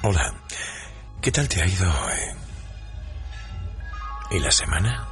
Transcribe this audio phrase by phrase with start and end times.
[0.00, 0.32] Hola,
[1.20, 2.36] ¿qué tal te ha ido hoy?
[4.30, 5.08] ¿Y la semana?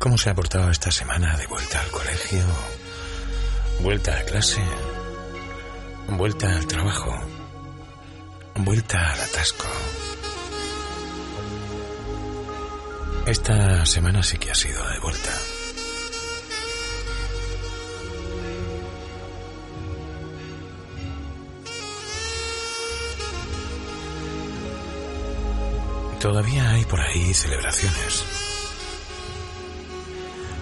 [0.00, 2.42] ¿Cómo se ha portado esta semana de vuelta al colegio?
[3.80, 4.60] ¿Vuelta a clase?
[6.08, 7.16] ¿Vuelta al trabajo?
[8.56, 9.66] ¿Vuelta al atasco?
[13.26, 15.30] Esta semana sí que ha sido de vuelta.
[26.24, 28.24] Todavía hay por ahí celebraciones.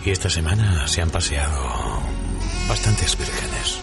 [0.05, 2.03] Y esta semana se han paseado
[2.69, 3.79] bastantes vírgenes.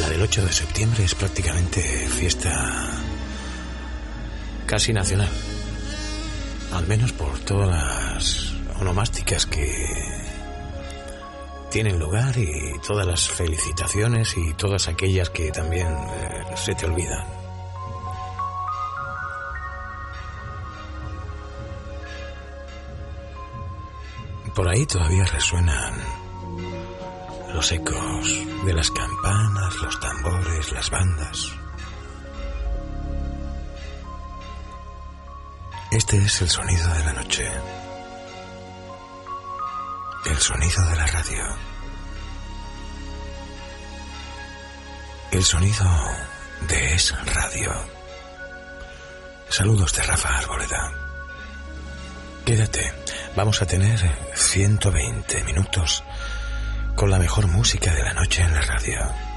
[0.00, 2.92] La del 8 de septiembre es prácticamente fiesta
[4.64, 5.30] casi nacional.
[6.74, 10.28] Al menos por todas las onomásticas que
[11.70, 17.26] tienen lugar y todas las felicitaciones y todas aquellas que también eh, se te olvidan.
[24.54, 25.94] Por ahí todavía resuenan
[27.54, 31.52] los ecos de las campanas, los tambores, las bandas.
[35.92, 37.48] Este es el sonido de la noche
[40.30, 41.44] el sonido de la radio.
[45.30, 45.84] El sonido
[46.68, 47.72] de esa radio.
[49.48, 50.92] Saludos de Rafa Arboleda.
[52.44, 52.92] Quédate,
[53.34, 53.98] vamos a tener
[54.34, 56.04] 120 minutos
[56.94, 59.27] con la mejor música de la noche en la radio.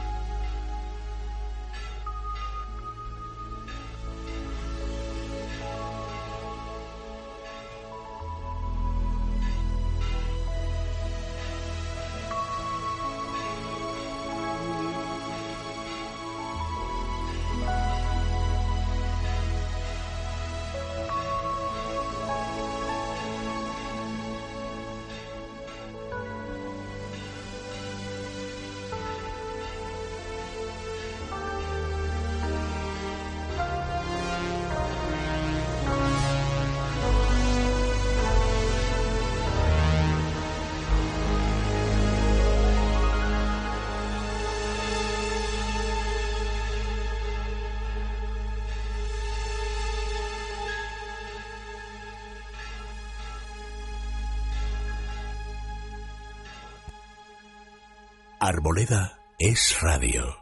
[59.38, 60.41] Es radio.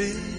[0.00, 0.29] be.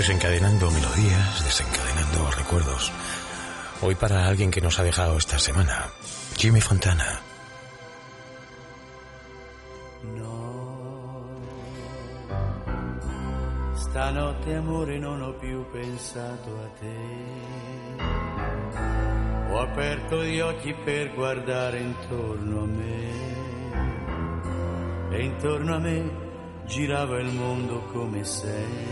[0.00, 2.90] Desencadenando melodías, desencadenando recuerdos.
[3.82, 5.90] Hoy para alguien que nos ha dejado esta semana,
[6.38, 7.20] Jimmy Fontana.
[10.16, 11.20] No,
[13.76, 16.96] stanotte amore non ho più pensato a te.
[19.52, 23.12] Ho aperto gli occhi per guardare intorno a me.
[25.10, 26.10] E intorno a me
[26.64, 28.89] girava il mondo come sempre.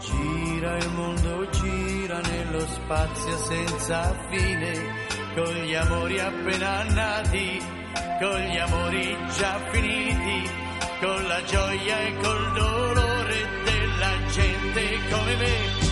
[0.00, 4.72] Gira il mondo, gira nello spazio senza fine,
[5.34, 7.62] con gli amori appena nati,
[8.20, 10.50] con gli amori già finiti,
[11.00, 15.87] con la gioia e col dolore della gente come me.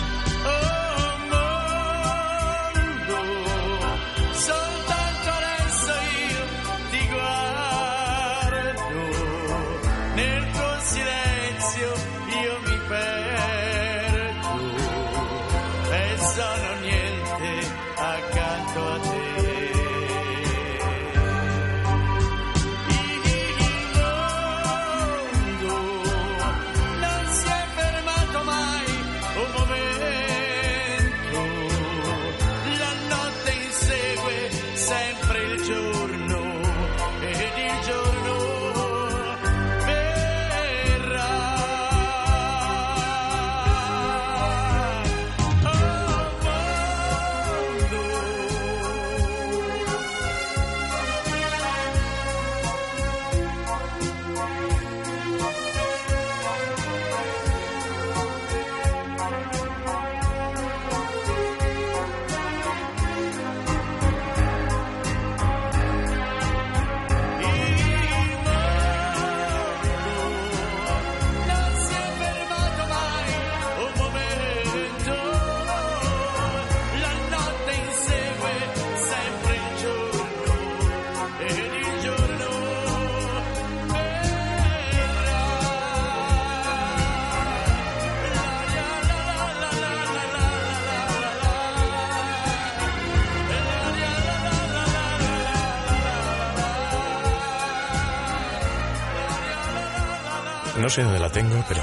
[100.87, 101.81] No sé dónde la tengo, pero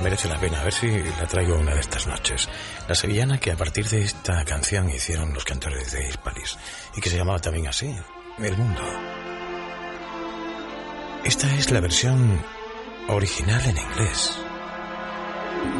[0.00, 0.60] merece la pena.
[0.60, 2.48] A ver si la traigo una de estas noches.
[2.86, 6.56] La sevillana que a partir de esta canción hicieron los cantores de Hispalis
[6.94, 7.92] y que se llamaba también así,
[8.38, 8.80] El Mundo.
[11.24, 12.40] Esta es la versión
[13.08, 14.38] original en inglés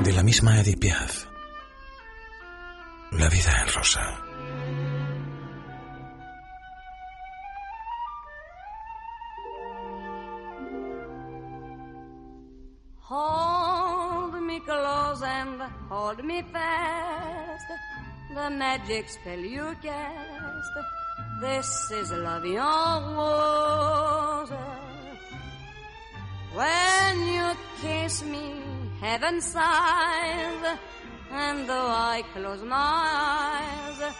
[0.02, 1.26] de la misma Edith Piaf.
[3.12, 4.23] La vida en rosa.
[18.58, 20.74] Magic spell you cast.
[21.40, 24.52] This is love en rose.
[26.54, 27.46] When you
[27.80, 28.62] kiss me,
[29.00, 30.78] heaven sighs.
[31.30, 34.14] And though I close my eyes,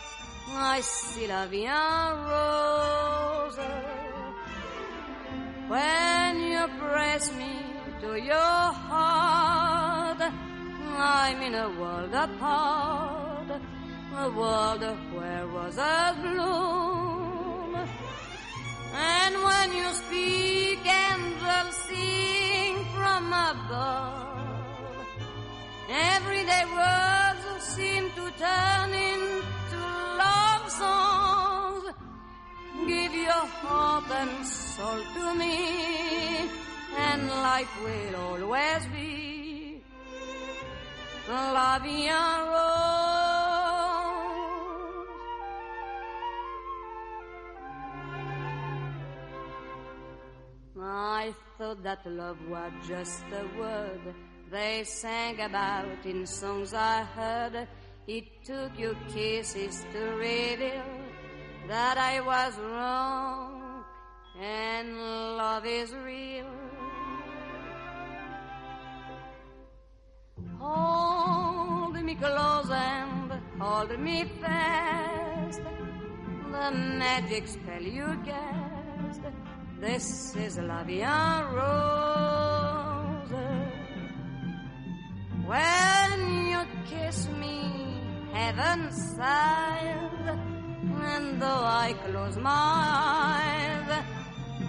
[0.50, 3.60] I see love en rose.
[5.68, 7.54] When you press me
[8.02, 10.20] to your heart,
[10.96, 13.23] I'm in a world apart,
[14.16, 17.74] a world where roses bloom.
[18.94, 24.38] And when you speak, angels sing from above.
[25.90, 29.80] Everyday words seem to turn into
[30.22, 31.84] love songs.
[32.86, 36.48] Give your heart and soul to me,
[36.98, 39.34] and life will always be
[41.28, 42.10] la vie
[50.86, 54.14] I thought that love was just a word
[54.50, 57.66] they sang about in songs I heard.
[58.06, 60.84] It took your kisses to reveal
[61.68, 63.84] that I was wrong
[64.38, 66.52] and love is real.
[70.58, 75.62] Hold me close and hold me fast.
[76.52, 79.22] The magic spell you cast.
[79.80, 83.34] This is La Vie en Rose.
[85.46, 88.00] When you kiss me,
[88.32, 90.38] heaven sighs.
[91.14, 94.04] And though I close my eyes,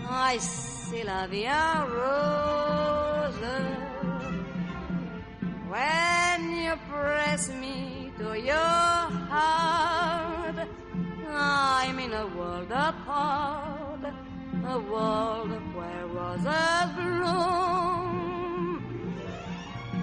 [0.09, 2.85] I see La Vie en Rose.
[5.75, 8.53] when you press me to your
[9.31, 10.55] heart.
[11.37, 13.74] I'm in a world apart,
[14.67, 18.81] a world where roses bloom.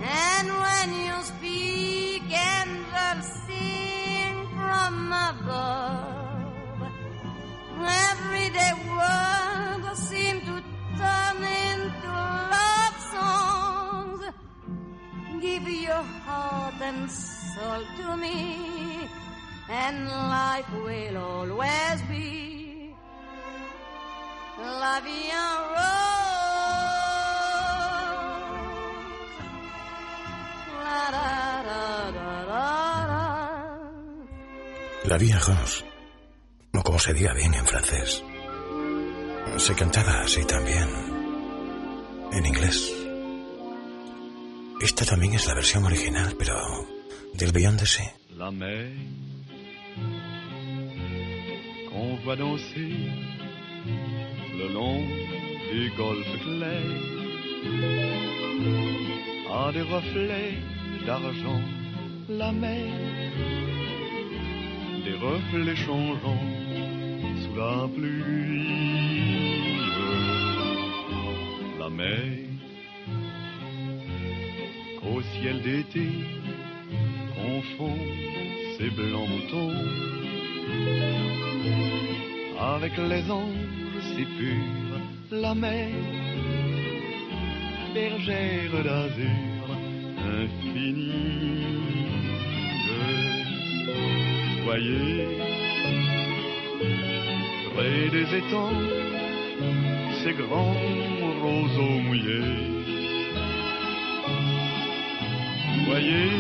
[0.02, 6.52] And when you speak, angels sing from above.
[8.10, 10.62] Everyday words seem to
[10.96, 12.12] turn into
[12.54, 14.22] love songs.
[15.40, 19.08] Give your heart and soul to me,
[19.68, 22.51] and life will always be
[24.62, 26.42] la vie en rose.
[30.84, 31.28] La da
[31.68, 31.84] da
[32.16, 33.22] da da da.
[35.04, 35.84] La Vía Rose,
[36.74, 38.22] o como se diga bien en francés,
[39.58, 40.88] se cantaba así también,
[42.32, 42.92] en inglés.
[44.80, 46.56] Esta también es la versión original, pero
[47.34, 48.22] del Beyond the Sea.
[48.42, 48.90] la mer
[51.90, 52.90] qu'on voit danser
[54.62, 55.02] le long
[55.72, 57.00] des golfes clairs
[59.50, 60.54] a des reflets
[61.06, 61.60] d'argent
[62.28, 62.86] la mer.
[65.04, 66.46] Des reflets changeants
[67.42, 68.62] sous la pluie.
[71.78, 72.22] La mer
[75.12, 76.06] au ciel d'été
[77.34, 77.98] confond
[78.78, 79.72] ces blancs moutons
[82.58, 83.81] avec les anges
[85.30, 85.88] la mer,
[87.94, 89.66] bergère d'azur
[90.40, 91.22] infinie.
[94.64, 95.26] Voyez,
[97.74, 98.80] près des étangs,
[100.22, 100.76] ces grands
[101.42, 102.70] roseaux mouillés.
[105.86, 106.30] Voyez,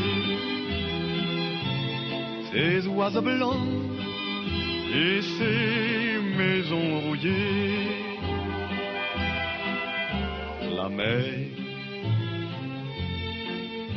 [2.52, 3.91] ces oiseaux blancs
[4.94, 7.88] et ces maisons rouillées.
[10.76, 11.24] La mer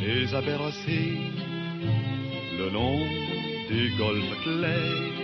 [0.01, 1.17] les a bercés
[2.59, 2.99] le long
[3.69, 5.15] des golfes clairs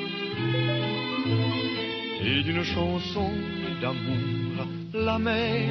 [2.24, 3.30] et d'une chanson
[3.82, 5.70] d'amour, la mer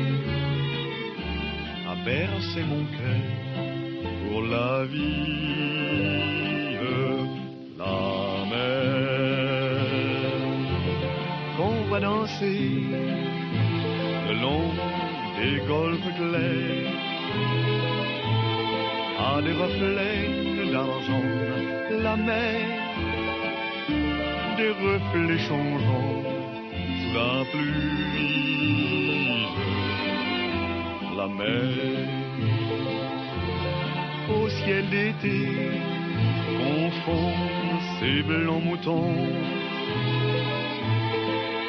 [1.89, 3.25] a bercé mon cœur
[4.31, 5.61] pour la vie,
[7.79, 8.30] la
[12.01, 12.83] danser
[14.29, 14.71] le long
[15.39, 16.93] des golfes clairs.
[19.19, 21.29] À des reflets d'argent,
[22.07, 22.61] la mer
[24.57, 26.23] des reflets changeants
[27.01, 28.21] sous la pluie,
[31.17, 32.11] la mer
[34.37, 35.41] au ciel d'été
[36.59, 37.33] confond
[37.99, 39.60] ses blancs moutons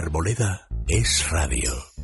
[0.00, 1.99] Arboleda es radio.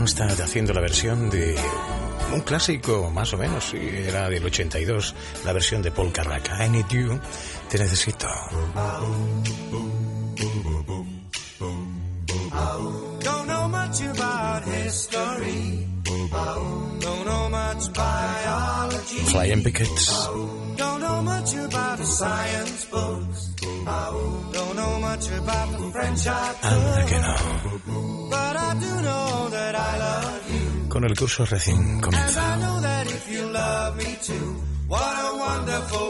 [0.00, 1.54] Ronstadt haciendo la versión de
[2.32, 6.64] un clásico, más o menos, sí, era del 82, la versión de Paul Carraca.
[6.64, 7.20] I Need You,
[7.68, 8.26] te necesito.
[13.20, 15.86] Don't know much about history.
[17.00, 19.18] Don't know much biology.
[19.26, 20.30] Flying Pickets.
[20.78, 23.50] Don't know much about the science books.
[23.54, 26.56] Don't know much about the French art.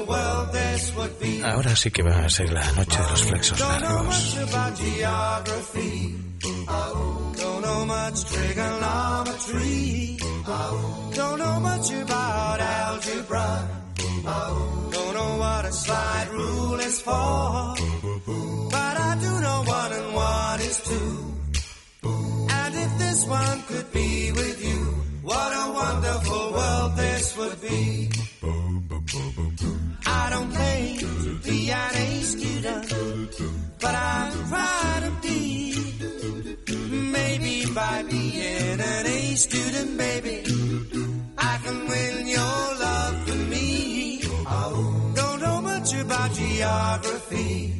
[0.06, 1.42] World this would be.
[1.42, 4.06] Ahora sí que va a ser la noche de los flexos Don't know largos.
[4.06, 6.16] much about geography.
[7.40, 10.16] Don't know much trigonometry.
[11.14, 13.68] Don't know much about algebra.
[14.92, 17.74] Don't know what a slide rule is for.
[18.70, 21.10] But I do know one and one is two.
[22.50, 24.79] And if this one could be with you,
[25.30, 28.10] what a wonderful world this would be.
[30.06, 32.86] I don't claim to be an A student,
[33.80, 35.38] but I'm proud to be.
[37.16, 40.38] Maybe by being an A student, baby,
[41.38, 44.22] I can win your love for me.
[44.46, 47.79] Oh, don't know much about geography.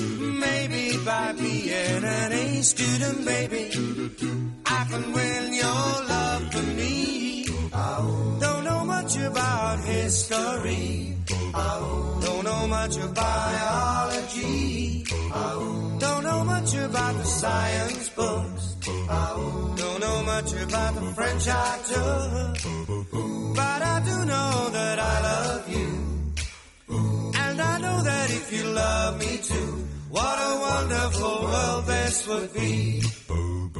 [0.00, 3.70] Maybe by being an A student, baby,
[4.64, 7.44] I can win your love for me.
[8.40, 11.16] Don't know much about history.
[11.26, 15.04] Don't know much about biology.
[15.98, 18.76] Don't know much about the science books.
[18.86, 22.54] Don't know much about the French actor.
[23.54, 25.88] But I do know that I love you.
[27.44, 32.52] And I know that if you love me too, what a wonderful world this would
[32.52, 33.00] be.
[33.28, 33.72] Don't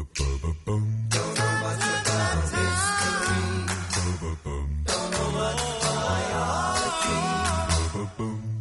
[1.39, 3.45] know much about history.
[4.91, 5.61] Don't know much.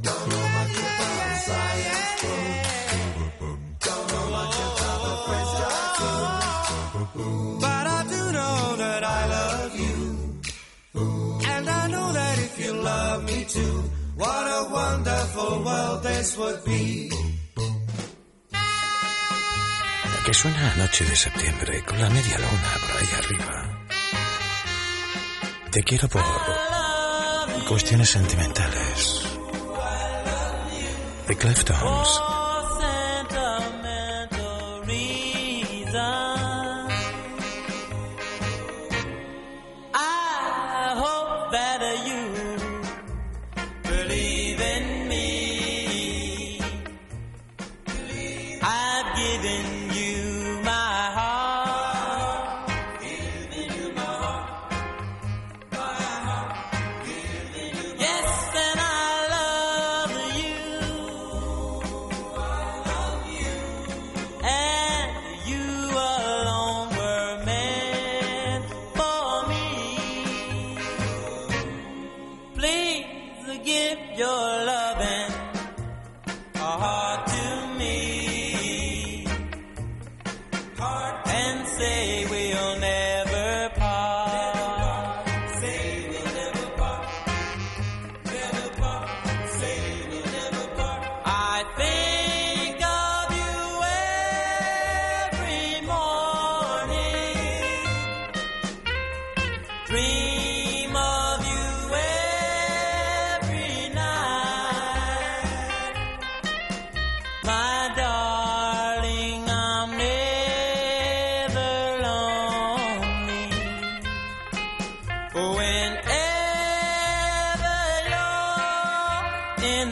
[0.07, 2.21] Don't know much about science.
[3.85, 5.13] Don't know much about the
[5.69, 6.19] actor.
[7.61, 9.97] But I do know that I love you.
[11.47, 13.83] And I know that if you love me too,
[14.15, 17.11] what a wonderful world this would be.
[20.29, 23.79] Que suena noche de septiembre con la media luna por ahí arriba.
[25.71, 26.21] Te quiero por
[27.67, 29.23] cuestiones sentimentales.
[31.25, 32.38] The Cleftones.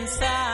[0.07, 0.46] You're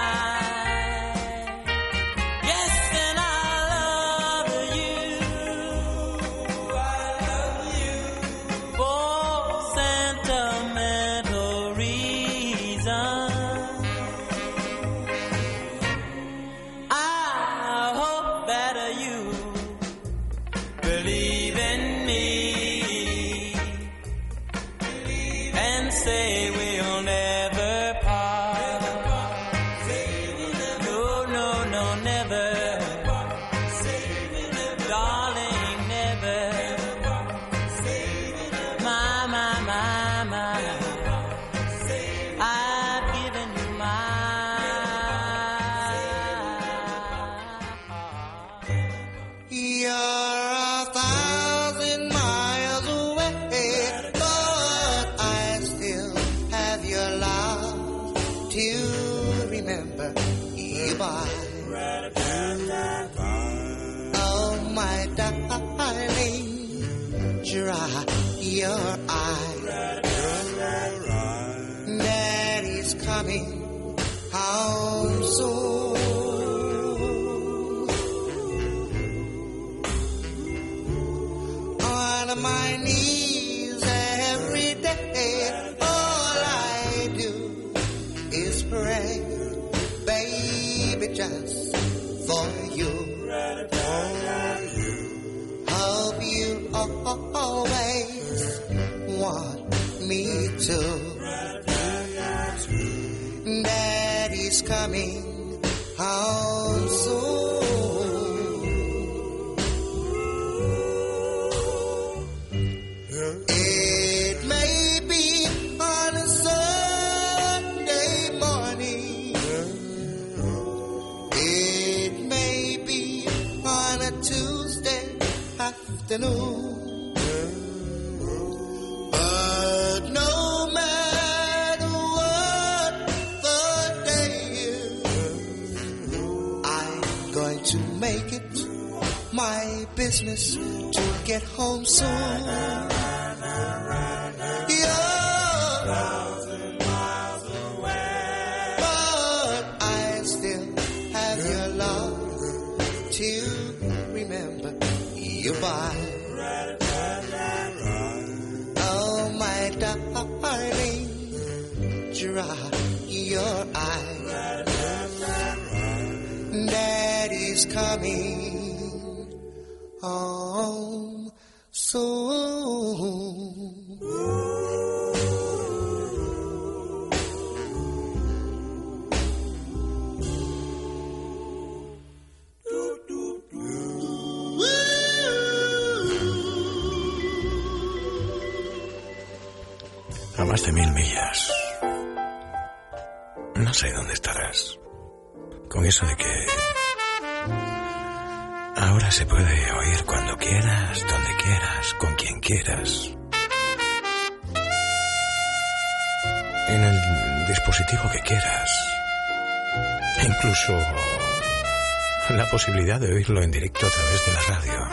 [212.65, 214.87] posibilidad de oírlo en directo a través de la radio.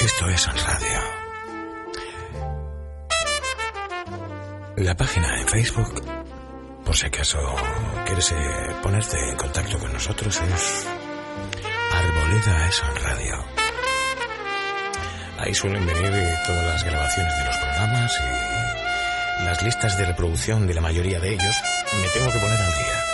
[0.00, 1.00] Esto es en radio.
[4.76, 6.02] La página en Facebook,
[6.86, 7.38] por si acaso
[8.06, 8.36] quieres eh,
[8.82, 10.86] ponerte en contacto con nosotros, es
[11.92, 13.44] Arboleda es en radio.
[15.38, 18.18] Ahí suelen venir eh, todas las grabaciones de los programas
[19.40, 21.56] y las listas de reproducción de la mayoría de ellos.
[22.00, 23.04] Me tengo que poner al día,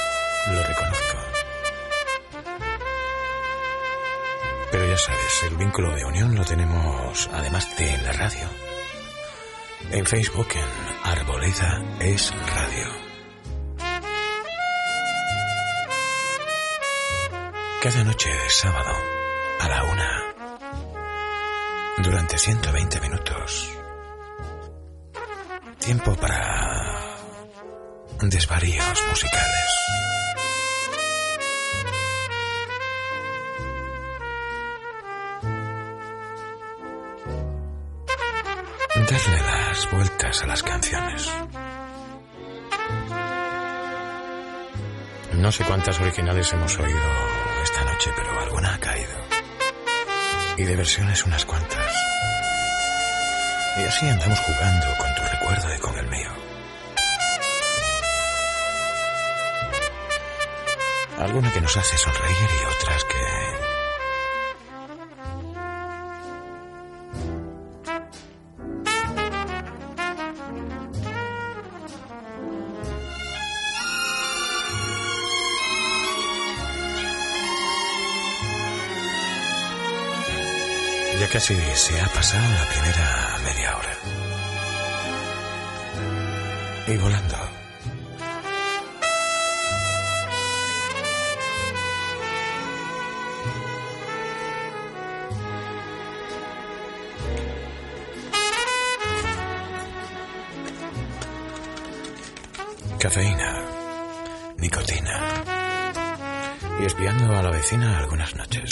[0.53, 1.22] lo reconozco.
[5.07, 8.49] Sabes, el vínculo de unión lo tenemos, además de en la radio.
[9.91, 12.87] En Facebook, en Arboleda es Radio.
[17.83, 18.95] Cada noche de sábado,
[19.61, 20.23] a la una,
[21.99, 23.71] durante 120 minutos.
[25.81, 27.17] Tiempo para
[28.21, 29.83] desvaríos musicales.
[39.11, 41.29] Darle las vueltas a las canciones.
[45.35, 47.01] No sé cuántas originales hemos oído
[47.63, 49.13] esta noche, pero alguna ha caído.
[50.57, 51.93] Y de versiones unas cuantas.
[53.79, 56.31] Y así andamos jugando con tu recuerdo y con el mío.
[61.19, 63.62] Alguna que nos hace sonreír y otras que...
[81.33, 83.97] Casi se ha pasado la primera media hora.
[86.89, 87.37] Y volando.
[102.99, 103.65] Cafeína,
[104.59, 105.43] nicotina.
[106.79, 108.72] Y espiando a la vecina algunas noches.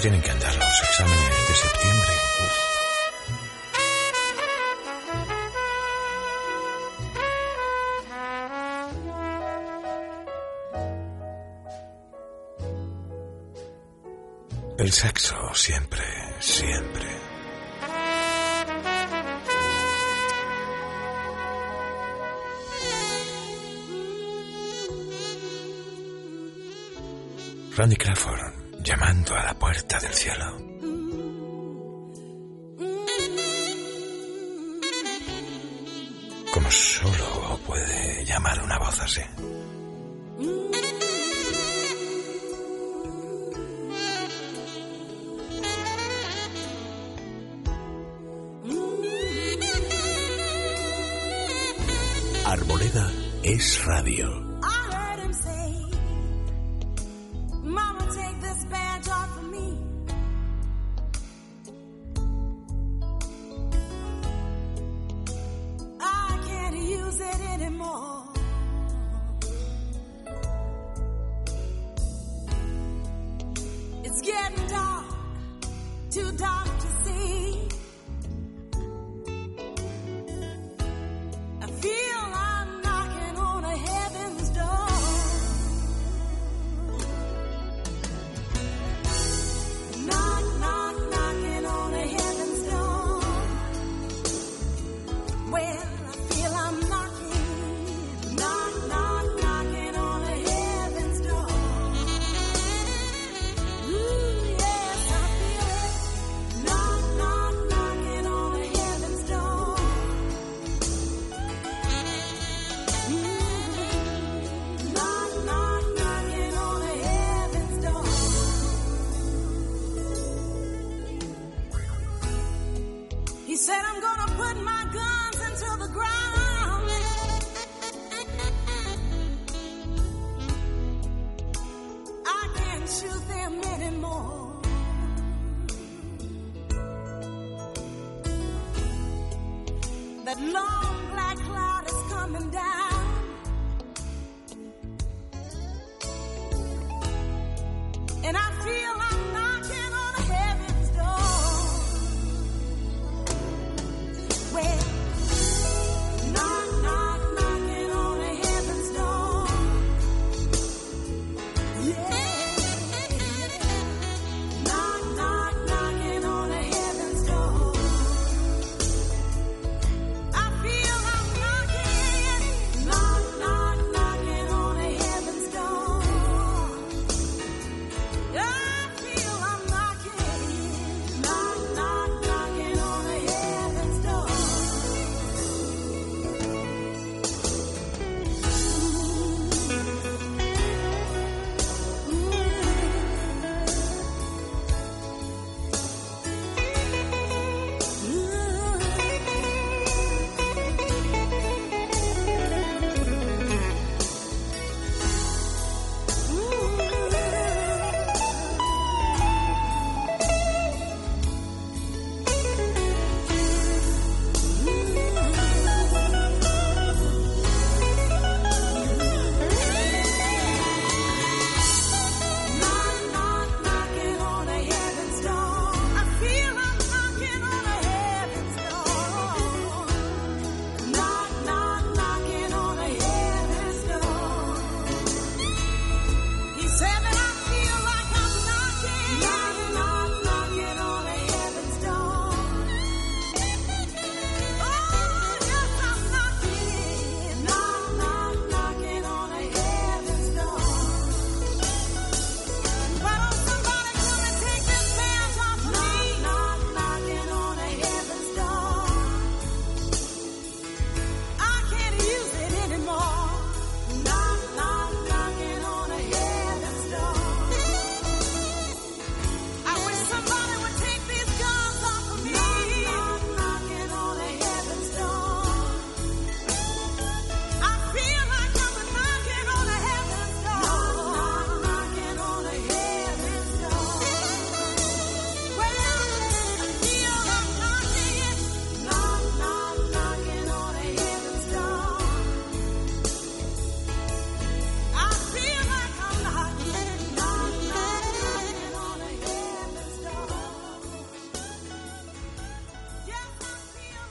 [0.00, 2.12] tienen que andar los exámenes de septiembre.
[14.78, 16.04] El sexo siempre,
[16.38, 17.20] siempre.
[27.76, 30.69] Randy Crawford llamando a la puerta del cielo.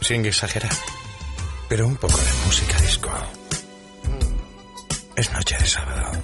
[0.09, 0.71] sin exagerar,
[1.67, 3.11] pero un poco de música disco.
[5.15, 6.23] Es noche de sábado.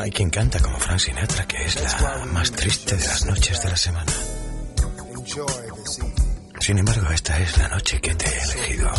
[0.00, 3.68] Hay quien canta como Frank Sinatra, que es la más triste de las noches de
[3.68, 4.12] la semana.
[6.58, 8.90] Sin embargo, esta es la noche que te he elegido.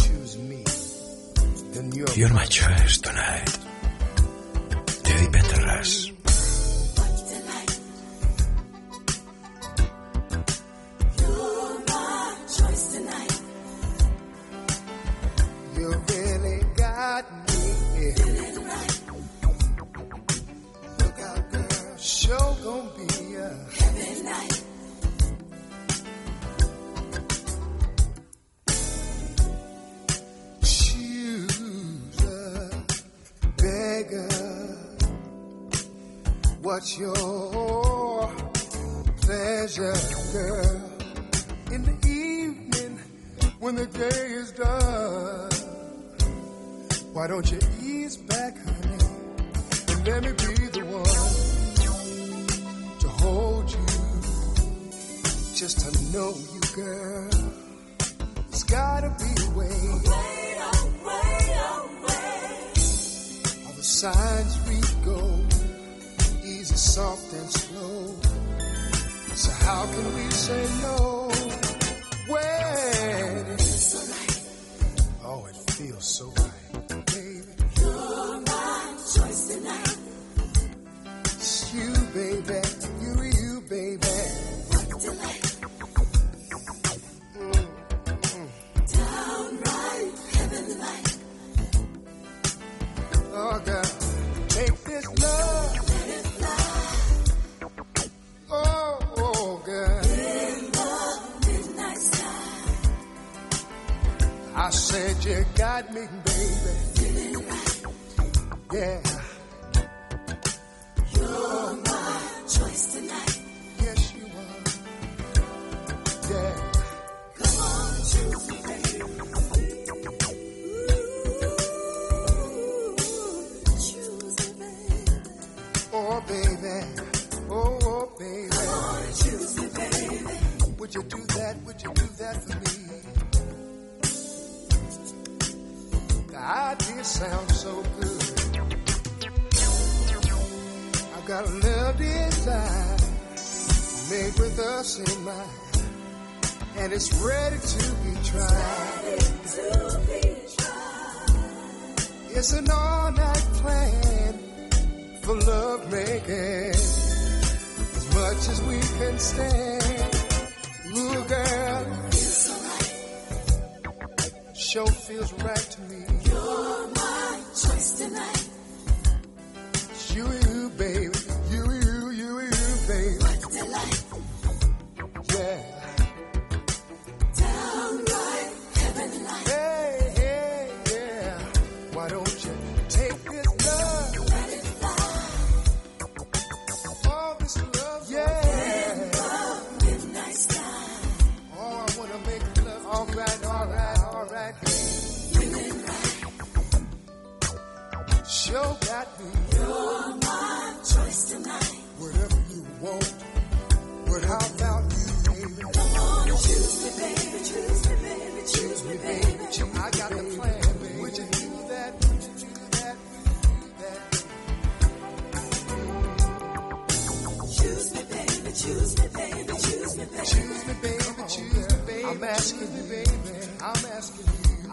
[2.16, 3.61] You're my choice tonight.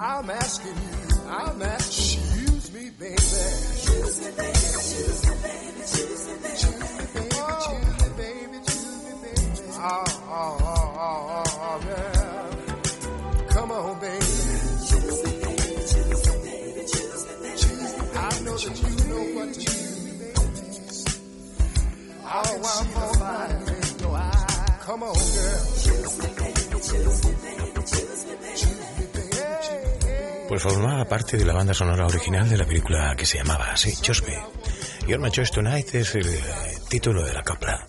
[0.01, 3.17] I'm asking you, I'm asking you, Choose me, baby.
[3.17, 6.29] Choose me, baby, Choose me, baby, Choose me, baby.
[6.29, 7.47] Choose me, baby, Choose me, oh.
[7.67, 9.43] choose me, baby, choose me, baby.
[9.81, 13.47] Oh, oh, oh, oh, oh, yeah.
[13.51, 14.25] Come on, baby.
[14.89, 17.59] Choose me, baby, choose me, baby, choose me, baby.
[17.59, 18.19] Choose me, baby.
[18.19, 19.73] I know that you know what to do.
[22.31, 23.35] Oh, I'm on my
[23.67, 24.31] way.
[24.81, 25.61] Come on, girl.
[25.83, 27.38] Choose me, baby, choose me, baby.
[30.59, 34.27] formaba parte de la banda sonora original de la película que se llamaba así, Just
[34.27, 34.39] Me.
[35.07, 36.41] Your My Tonight es el eh,
[36.89, 37.87] título de la copla.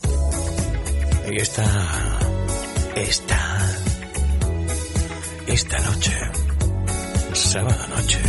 [1.32, 1.66] Y esta,
[2.96, 3.72] esta,
[5.48, 6.18] esta noche,
[7.34, 8.20] sábado noche,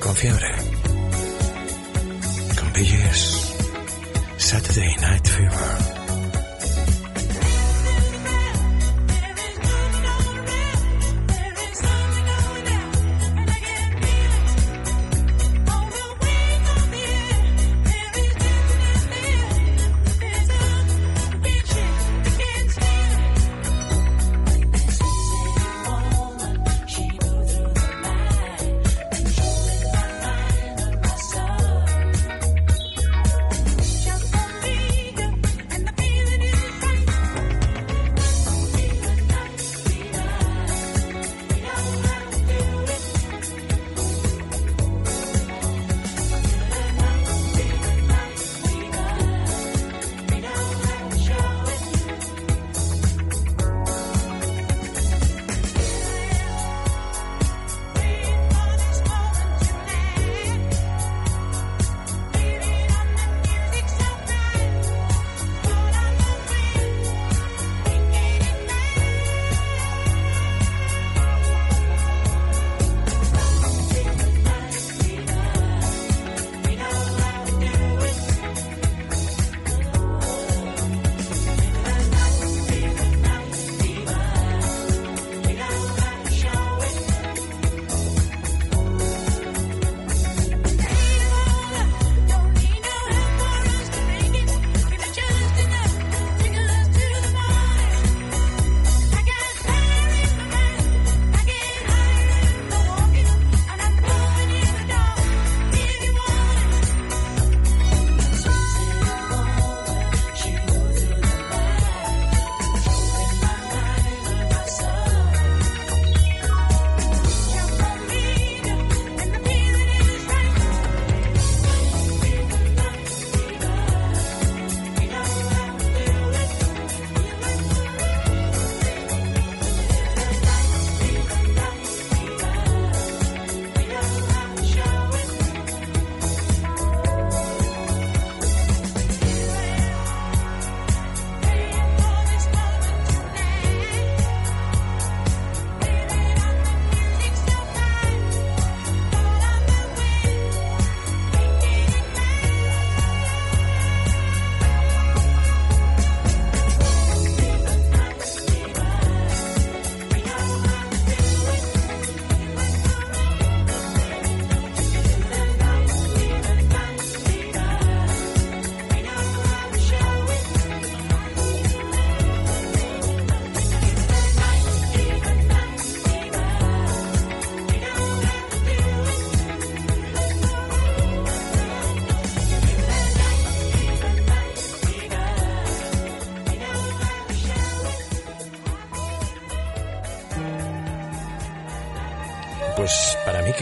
[0.00, 0.50] con fiebre,
[2.58, 3.54] con billes,
[4.38, 5.93] Saturday Night Fever.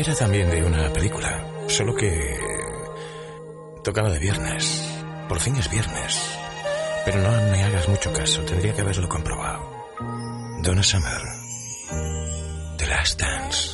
[0.02, 2.36] Era también de una película, solo que
[3.84, 4.82] tocaba de viernes.
[5.28, 6.38] Por fin es viernes.
[7.04, 9.62] Pero no me hagas mucho caso, tendría que haberlo comprobado.
[10.60, 11.22] Donna Summer.
[12.78, 13.71] The Last Dance.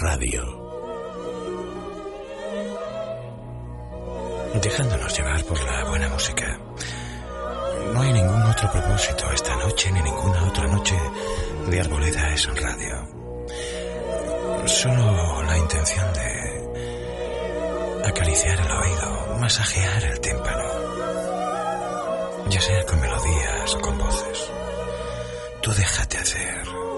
[0.00, 0.42] Radio.
[4.62, 6.58] Dejándonos llevar por la buena música.
[7.94, 10.98] No hay ningún otro propósito esta noche ni ninguna otra noche
[11.66, 13.08] de Arboleda es radio.
[14.66, 16.30] Solo la intención de
[18.04, 20.64] acariciar el oído, masajear el tímpano.
[22.50, 24.50] Ya sea con melodías o con voces.
[25.62, 26.89] Tú déjate hacer.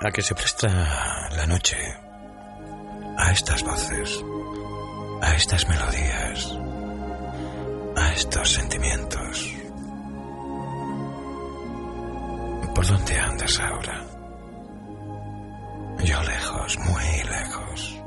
[0.00, 0.68] A que se presta
[1.30, 1.76] la noche
[3.16, 4.24] a estas voces,
[5.20, 6.56] a estas melodías,
[7.96, 9.54] a estos sentimientos.
[12.74, 14.04] ¿Por dónde andas ahora?
[16.04, 17.97] Yo lejos, muy lejos.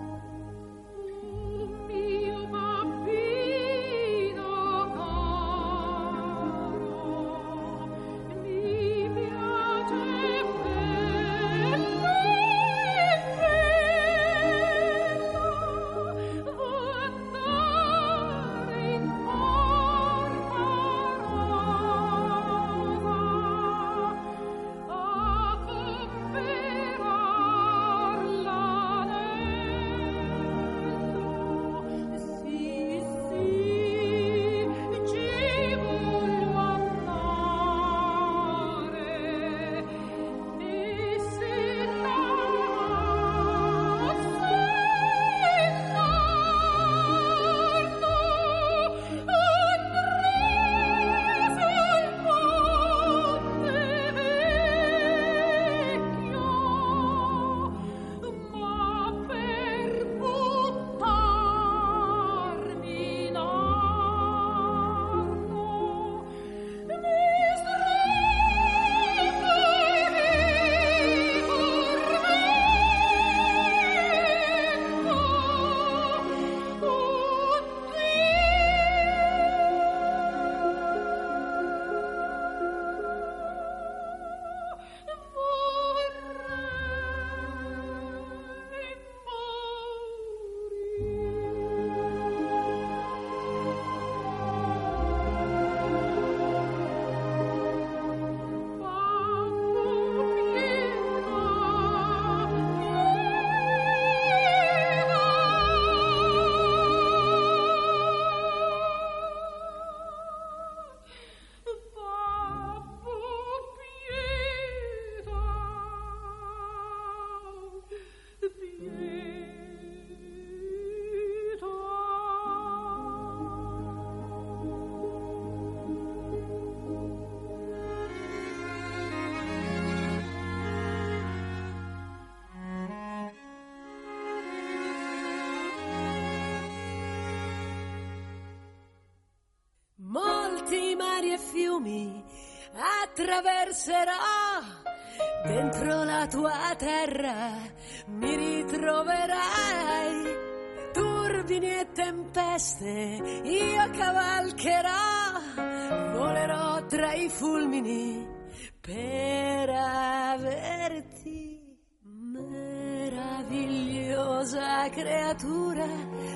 [165.02, 165.88] criatura,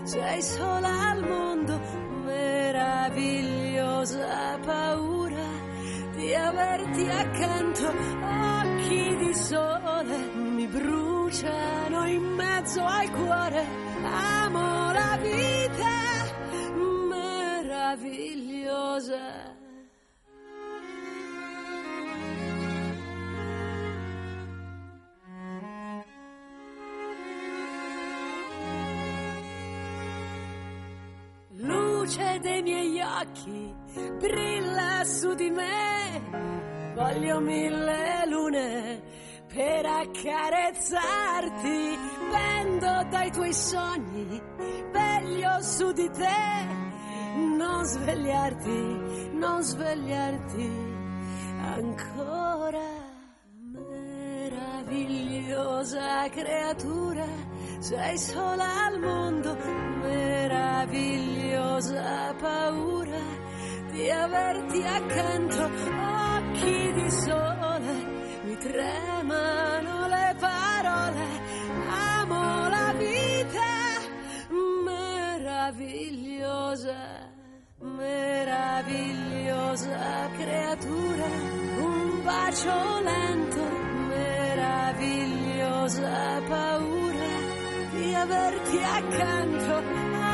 [0.08, 0.75] já é só
[32.46, 33.74] dei miei occhi
[34.20, 36.22] brilla su di me.
[36.94, 39.02] Voglio mille lune
[39.48, 41.98] per accarezzarti.
[42.32, 44.40] Pendo dai tuoi sogni,
[44.92, 46.84] veglio su di te.
[47.58, 50.70] Non svegliarti, non svegliarti
[51.78, 52.94] ancora.
[53.74, 57.26] Meravigliosa creatura,
[57.86, 59.56] sei sola al mondo,
[60.02, 63.22] meravigliosa paura
[63.92, 67.94] di averti accanto, occhi di sole,
[68.46, 71.28] mi tremano le parole,
[72.18, 74.00] amo la vita,
[74.84, 77.30] meravigliosa,
[77.82, 81.26] meravigliosa creatura,
[81.78, 83.62] un bacio lento,
[84.08, 87.15] meravigliosa paura
[87.96, 89.82] di averti accanto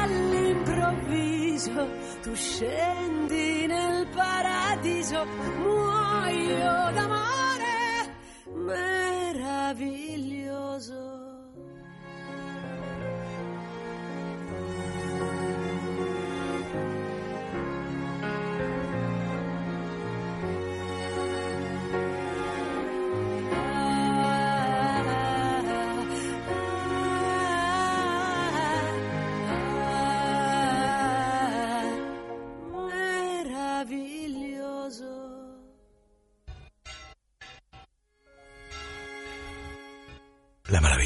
[0.02, 1.88] all'improvviso
[2.22, 5.24] tu scendi nel paradiso
[5.60, 11.11] muoio d'amore meraviglioso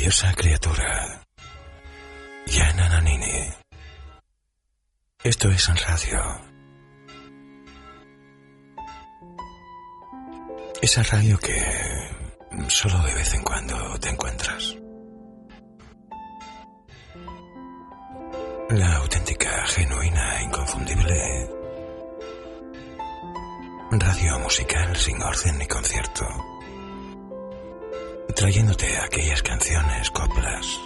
[0.05, 1.21] Maravillosa criatura.
[2.45, 3.49] Yana Nanini.
[5.23, 6.21] Esto es en radio.
[10.79, 11.59] Esa radio que
[12.67, 14.75] solo de vez en cuando te encuentras.
[18.69, 21.49] La auténtica, genuina, inconfundible
[23.91, 26.25] radio musical sin orden ni concierto,
[28.35, 30.79] trayéndote aquellas canciones, coplas,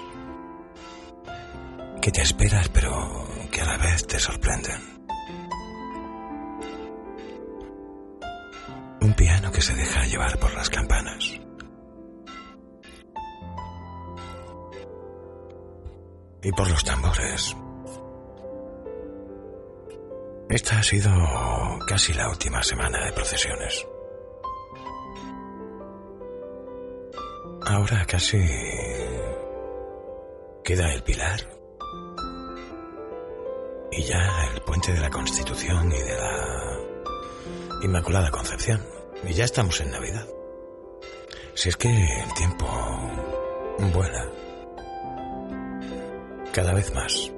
[2.02, 5.00] que te esperas pero que a la vez te sorprenden.
[9.02, 11.39] Un piano que se deja llevar por las campanas.
[16.41, 17.56] Y por los tambores.
[20.50, 21.12] Esta ha sido
[21.88, 23.86] casi la última semana de procesiones.
[27.66, 28.38] Ahora casi
[30.64, 31.39] queda el pilar
[33.91, 36.80] y ya el puente de la Constitución y de la
[37.82, 38.86] Inmaculada Concepción.
[39.28, 40.28] Y ya estamos en Navidad.
[41.53, 42.66] Si es que el tiempo
[43.93, 44.30] vuela
[46.53, 47.32] cada vez más.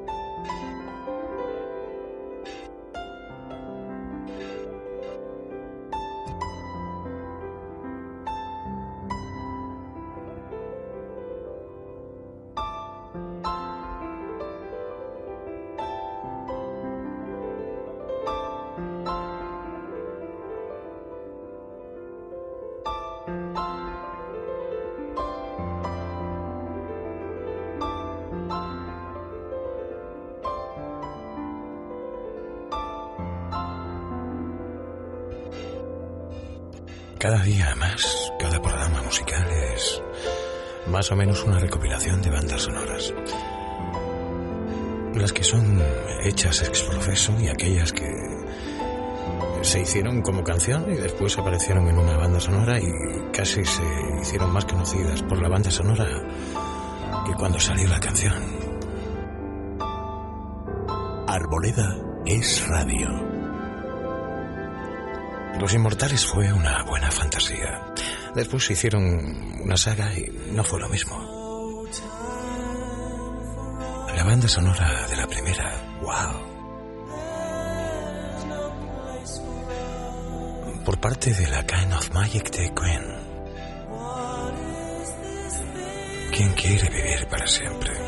[41.02, 43.12] Más o menos una recopilación de bandas sonoras.
[45.16, 45.82] Las que son
[46.24, 48.08] hechas ex profeso y aquellas que
[49.64, 52.86] se hicieron como canción y después aparecieron en una banda sonora y
[53.34, 53.82] casi se
[54.22, 56.06] hicieron más conocidas por la banda sonora
[57.26, 58.36] que cuando salió la canción.
[61.28, 61.98] Arboleda
[62.28, 63.10] es radio.
[65.60, 67.92] Los Inmortales fue una buena fantasía.
[68.36, 69.04] Después hicieron
[69.62, 71.86] una saga y no fue lo mismo.
[74.16, 76.52] La banda sonora de la primera, wow.
[80.86, 83.22] Por parte de la Kind of Magic de Queen.
[86.32, 88.01] ¿Quién quiere vivir para siempre?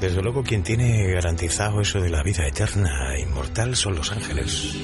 [0.00, 4.76] Desde luego quien tiene garantizado eso de la vida eterna e inmortal son los ángeles.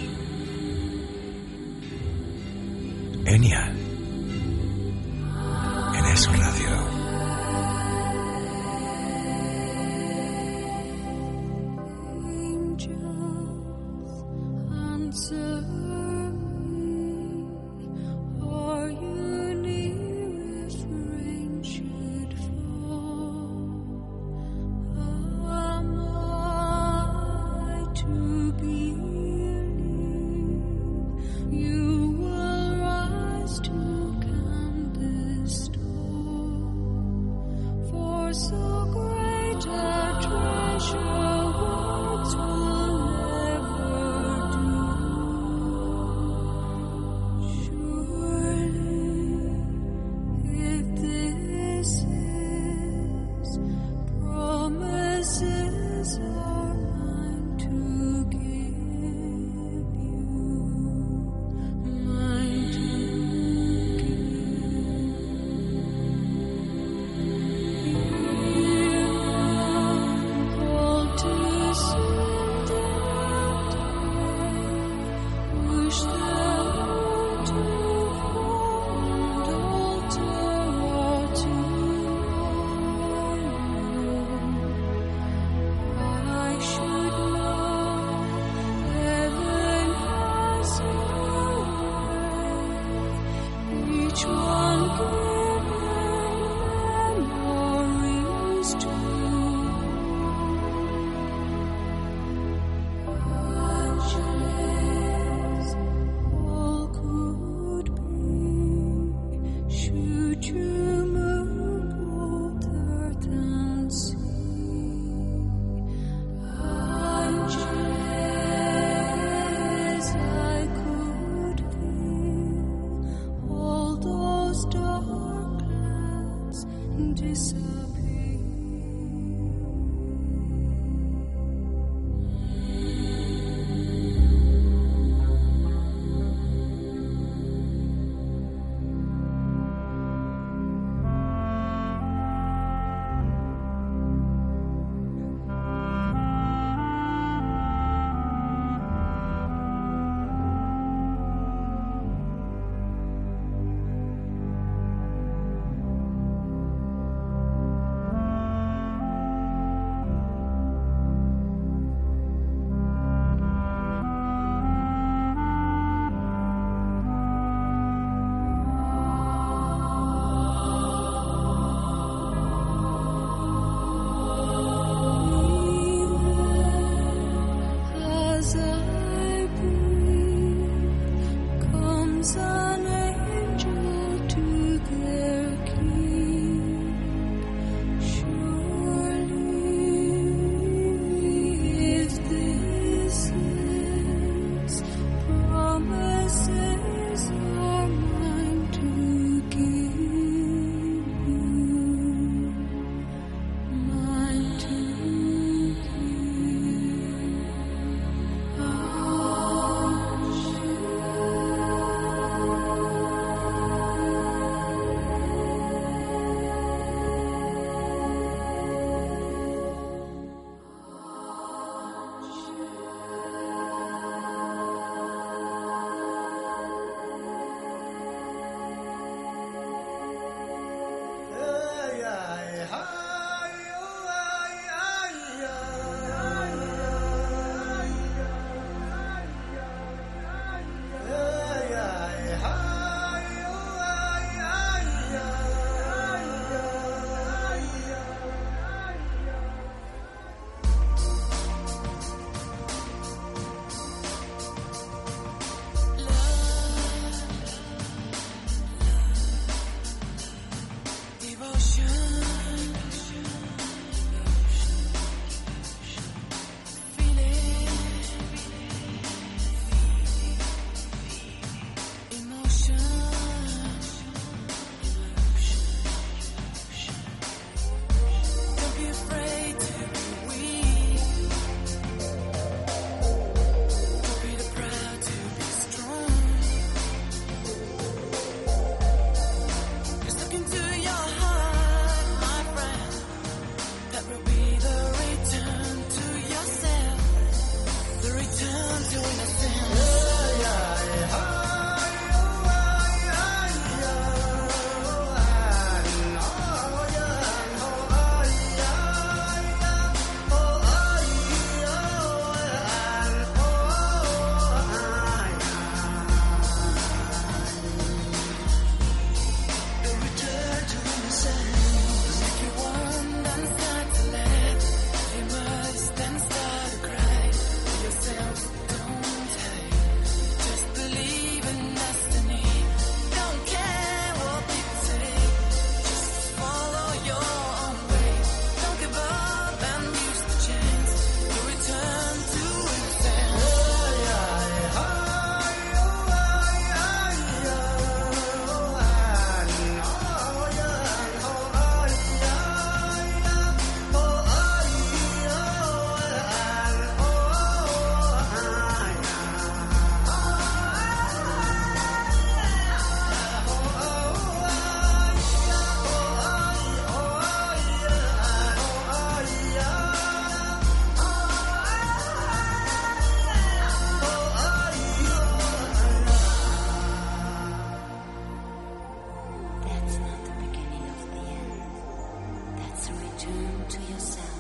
[383.73, 384.32] To yourself,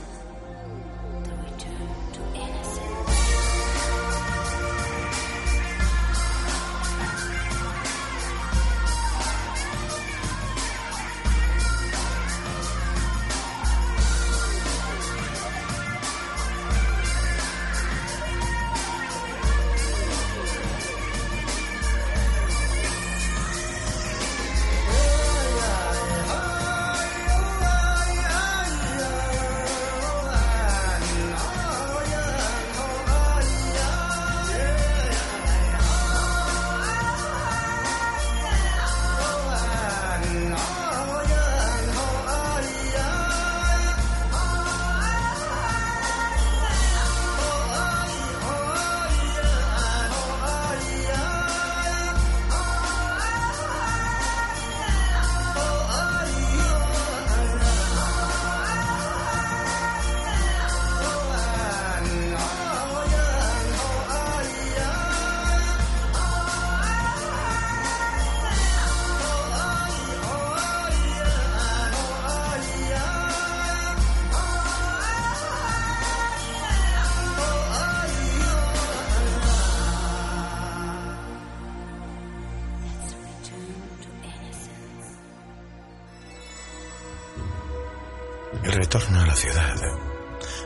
[88.92, 89.74] El retorno a la ciudad.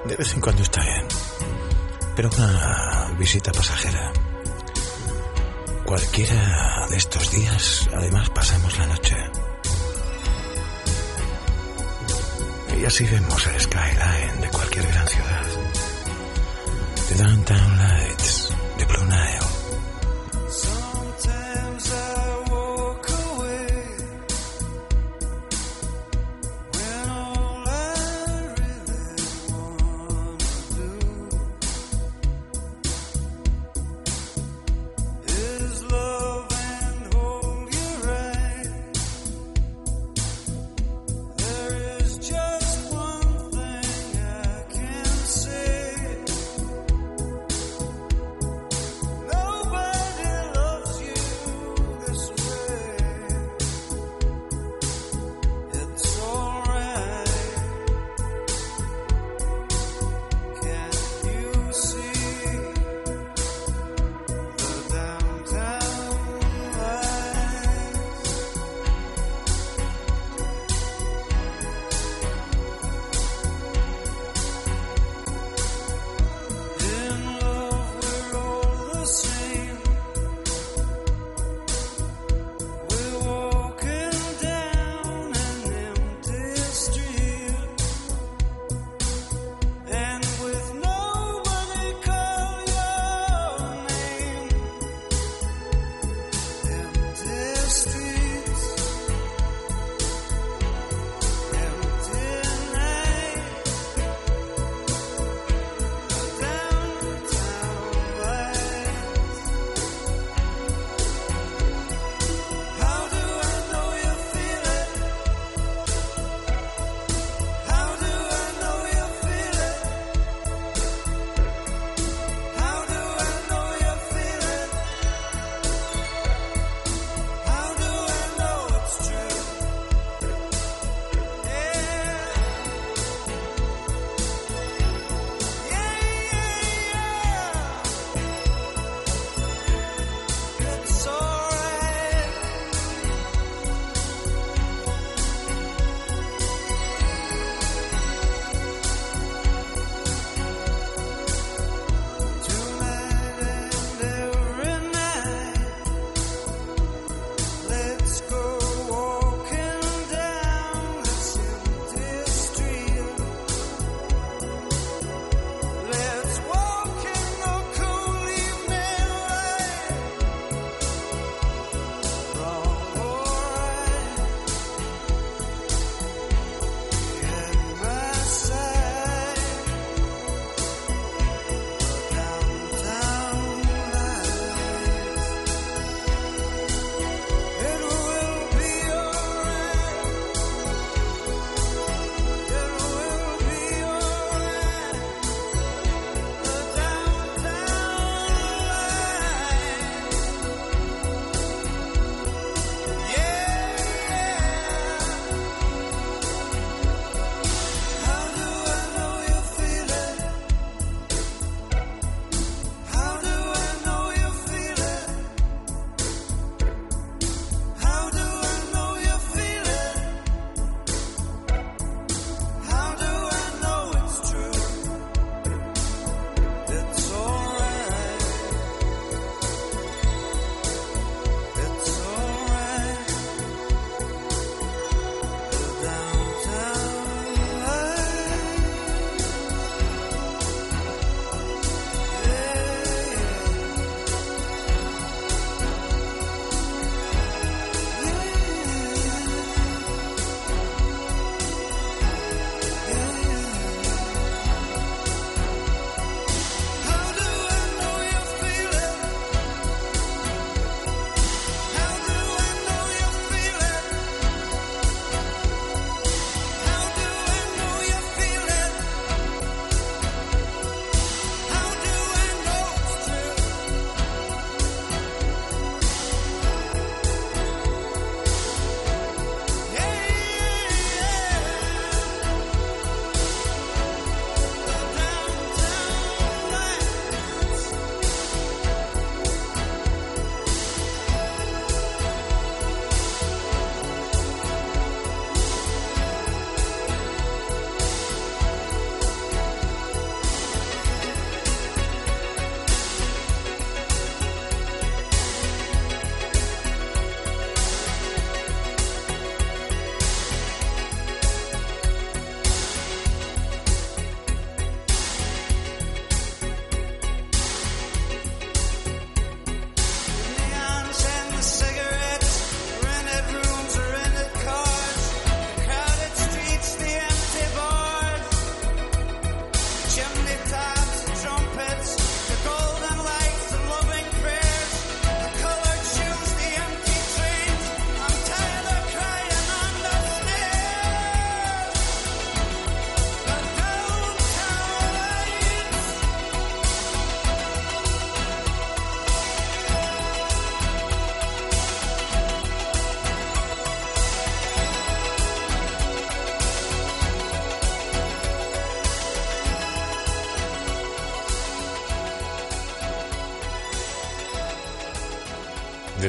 [0.05, 1.07] De vez en cuando está bien.
[2.17, 4.13] Pero una visita pasajera.
[5.85, 9.17] Cualquiera de estos días, además, pasamos la noche.
[12.77, 15.47] Y así vemos el skyline de cualquier gran ciudad.
[17.09, 17.79] The Downtown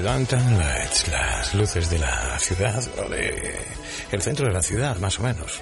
[0.02, 3.60] Downtown Lights, las luces de la ciudad, o de
[4.12, 5.62] el centro de la ciudad, más o menos.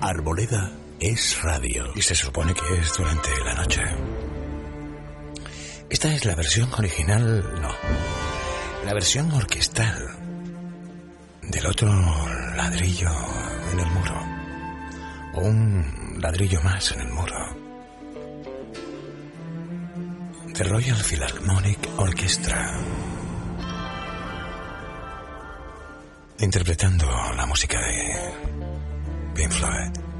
[0.00, 1.92] Arboleda es radio.
[1.94, 3.82] Y se supone que es durante la noche.
[5.88, 7.74] Esta es la versión original, no.
[8.84, 10.08] La versión orquestal
[11.42, 11.88] del otro
[12.56, 13.10] ladrillo
[13.72, 14.26] en el muro.
[15.34, 17.61] O un ladrillo más en el muro.
[20.62, 22.78] The Royal Philharmonic Orchestra.
[26.38, 27.06] Interpretando
[27.36, 28.32] la música de
[29.34, 30.11] Pink Floyd.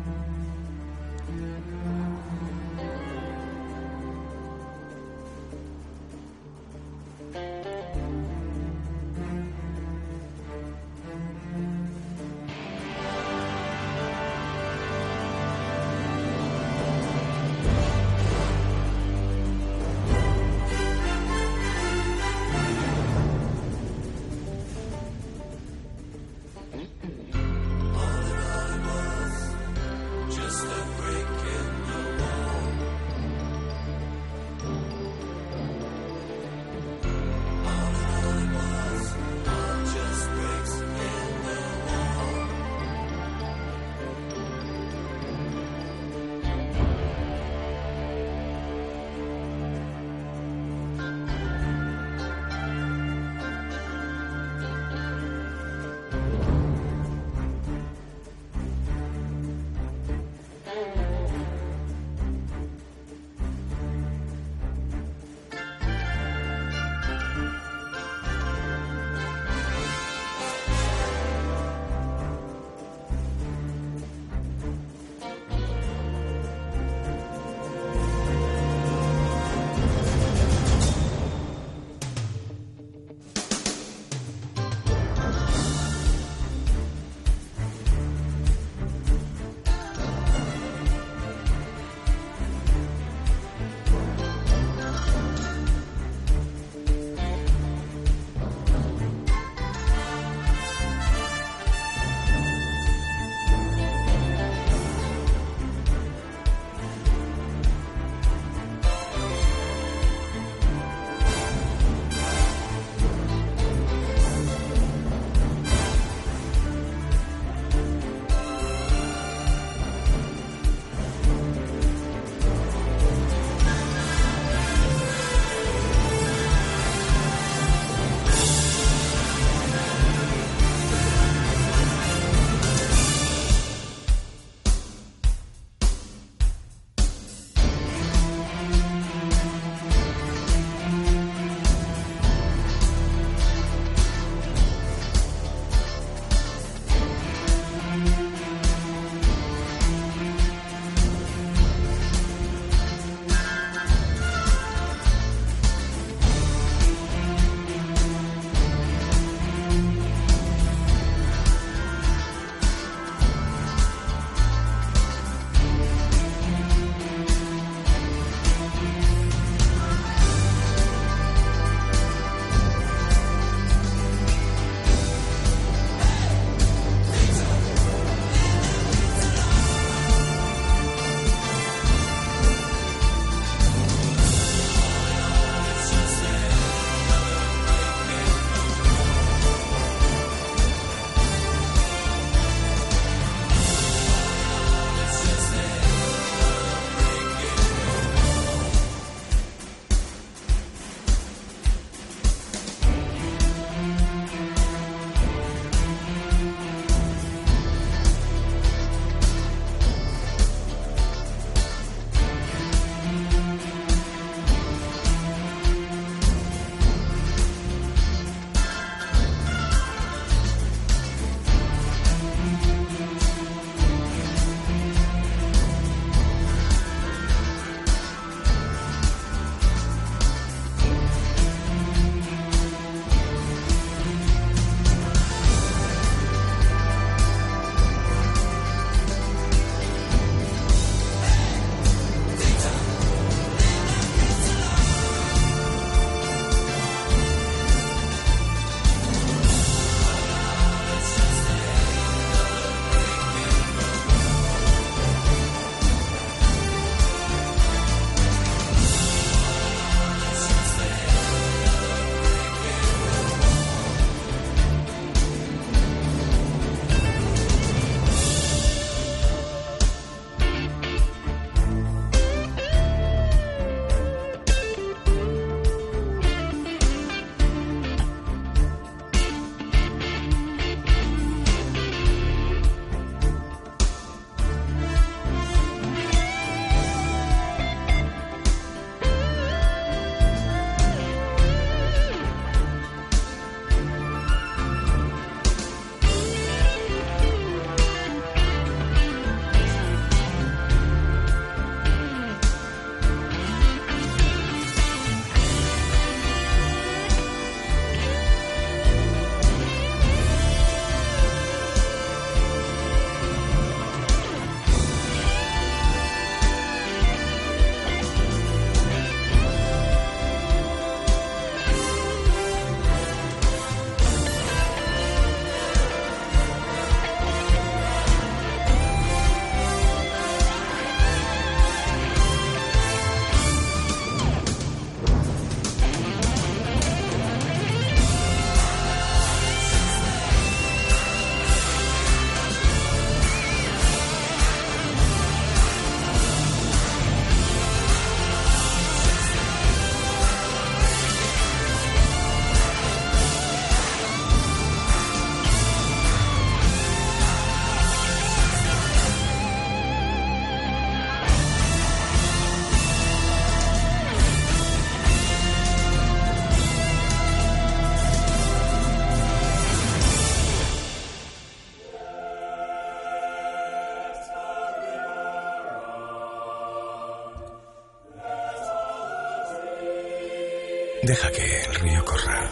[381.13, 382.51] Deja que el río corra.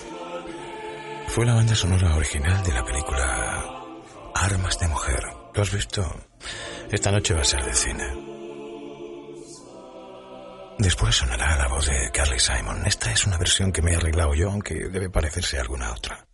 [1.29, 3.65] Fue la banda sonora original de la película
[4.35, 5.25] Armas de Mujer.
[5.55, 6.05] ¿Lo has visto?
[6.91, 8.05] Esta noche va a ser de cine.
[10.79, 12.87] Después sonará la voz de Carly Simon.
[12.87, 16.27] Esta es una versión que me he arreglado yo, aunque debe parecerse a alguna otra.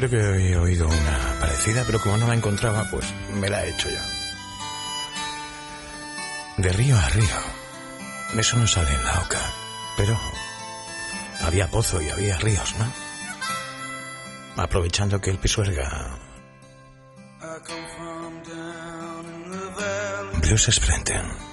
[0.00, 3.04] creo que he oído una parecida, pero como no la encontraba, pues
[3.34, 4.00] me la he hecho yo.
[6.56, 7.36] De río a río.
[8.34, 9.40] Eso no sale en la oca.
[9.98, 10.18] Pero
[11.42, 12.90] había pozo y había ríos, ¿no?
[14.62, 16.16] Aprovechando que el pisuerga.
[20.40, 21.49] Blues Sprenten.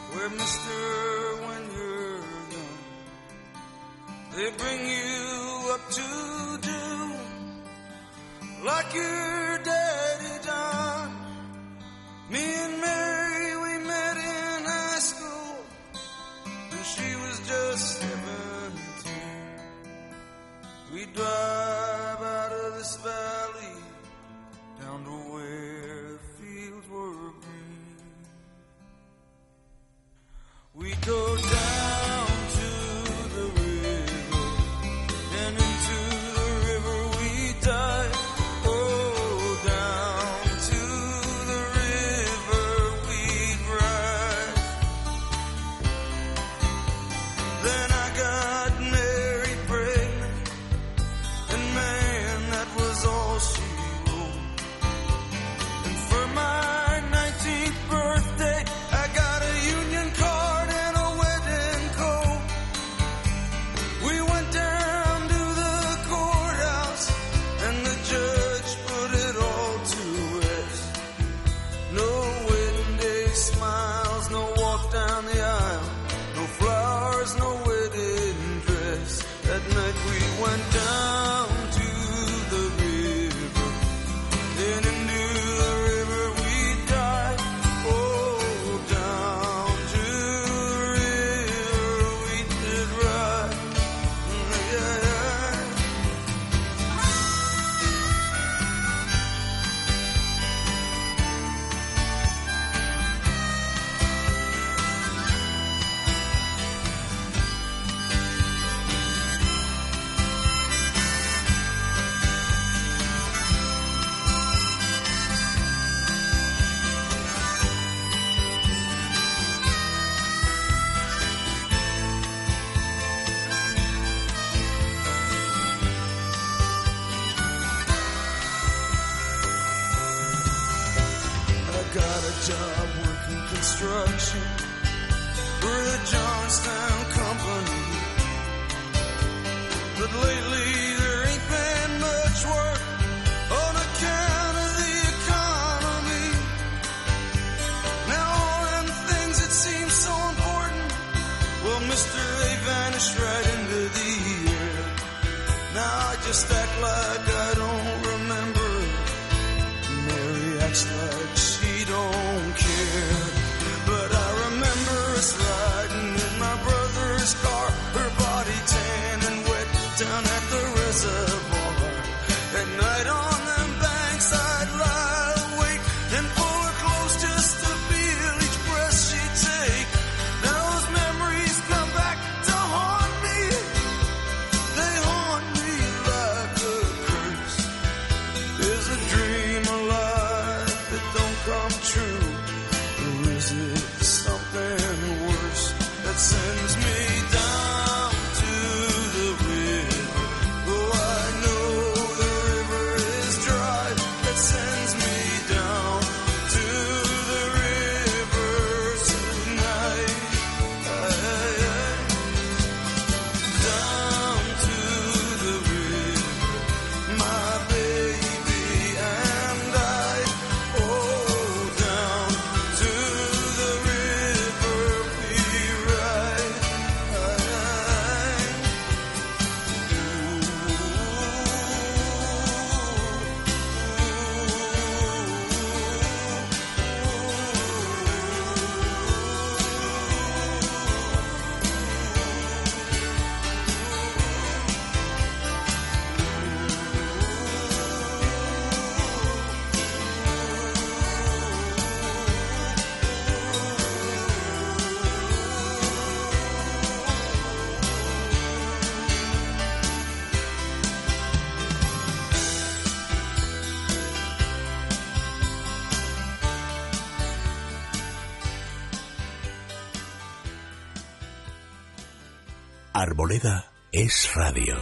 [273.07, 274.75] Arboleda es radio.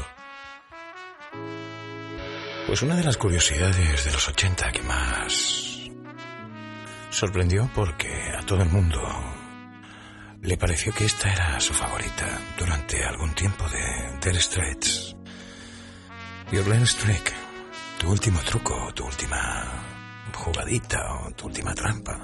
[2.65, 5.91] Pues una de las curiosidades de los 80 que más
[7.11, 8.99] sorprendió porque a todo el mundo
[10.41, 15.15] le pareció que esta era su favorita durante algún tiempo de Dead Straits.
[16.51, 17.31] Your Lens Trick,
[17.99, 19.71] tu último truco, tu última
[20.33, 22.14] jugadita o tu última trampa.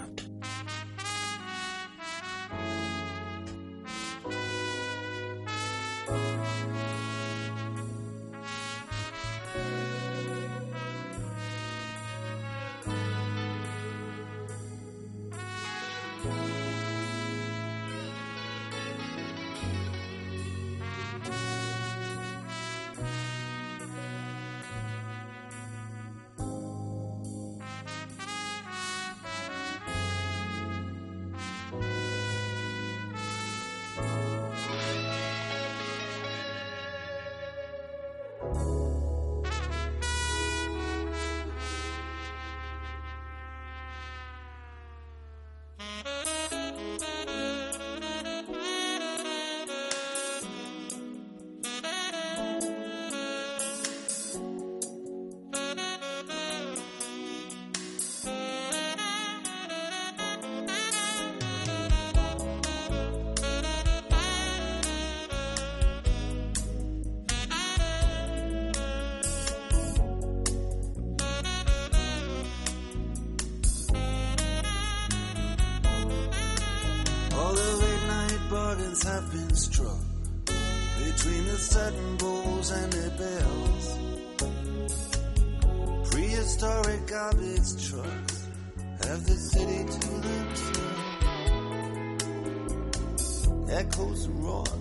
[94.27, 94.80] wrong.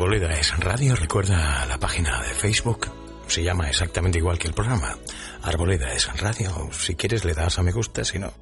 [0.00, 2.90] Arboleda es radio, recuerda la página de Facebook,
[3.26, 4.96] se llama exactamente igual que el programa.
[5.42, 8.32] Arboleda es radio, si quieres le das a me gusta, si no,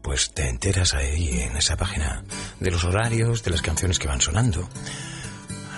[0.00, 2.24] pues te enteras ahí en esa página
[2.60, 4.66] de los horarios, de las canciones que van sonando.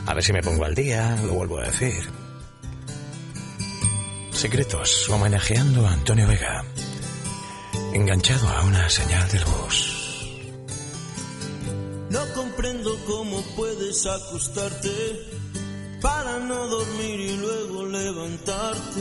[0.06, 2.08] A ver si me pongo al día, lo vuelvo a decir.
[4.30, 6.64] Secretos, homenajeando a Antonio Vega.
[7.92, 9.97] Enganchado a una señal de luz.
[13.88, 14.90] Puedes acostarte
[16.02, 19.00] para no dormir y luego levantarte.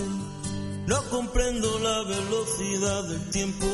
[0.87, 3.67] No comprendo la velocidad del tiempo,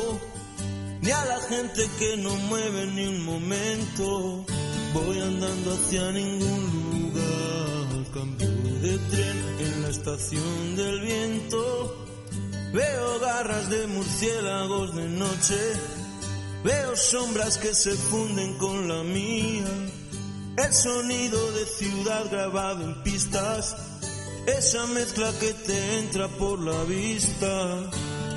[1.02, 4.44] ni a la gente que no mueve ni un momento.
[4.94, 8.50] Voy andando hacia ningún lugar, cambio
[8.82, 12.06] de tren en la estación del viento.
[12.74, 15.60] Veo garras de murciélagos de noche,
[16.64, 20.02] veo sombras que se funden con la mía.
[20.56, 23.76] El sonido de ciudad grabado en pistas,
[24.46, 27.90] esa mezcla que te entra por la vista.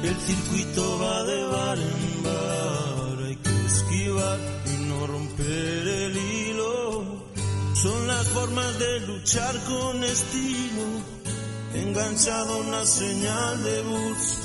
[0.02, 7.26] El circuito va de bar en bar, hay que esquivar y no romper el hilo.
[7.74, 10.84] Son las formas de luchar con estilo,
[11.74, 14.38] enganchado una señal de bus.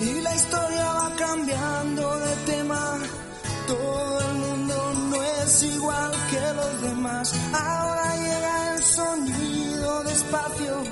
[0.00, 3.25] Y la historia va cambiando de tema.
[3.66, 7.34] Todo el mundo no es igual que los demás.
[7.52, 10.82] Ahora llega el sonido despacio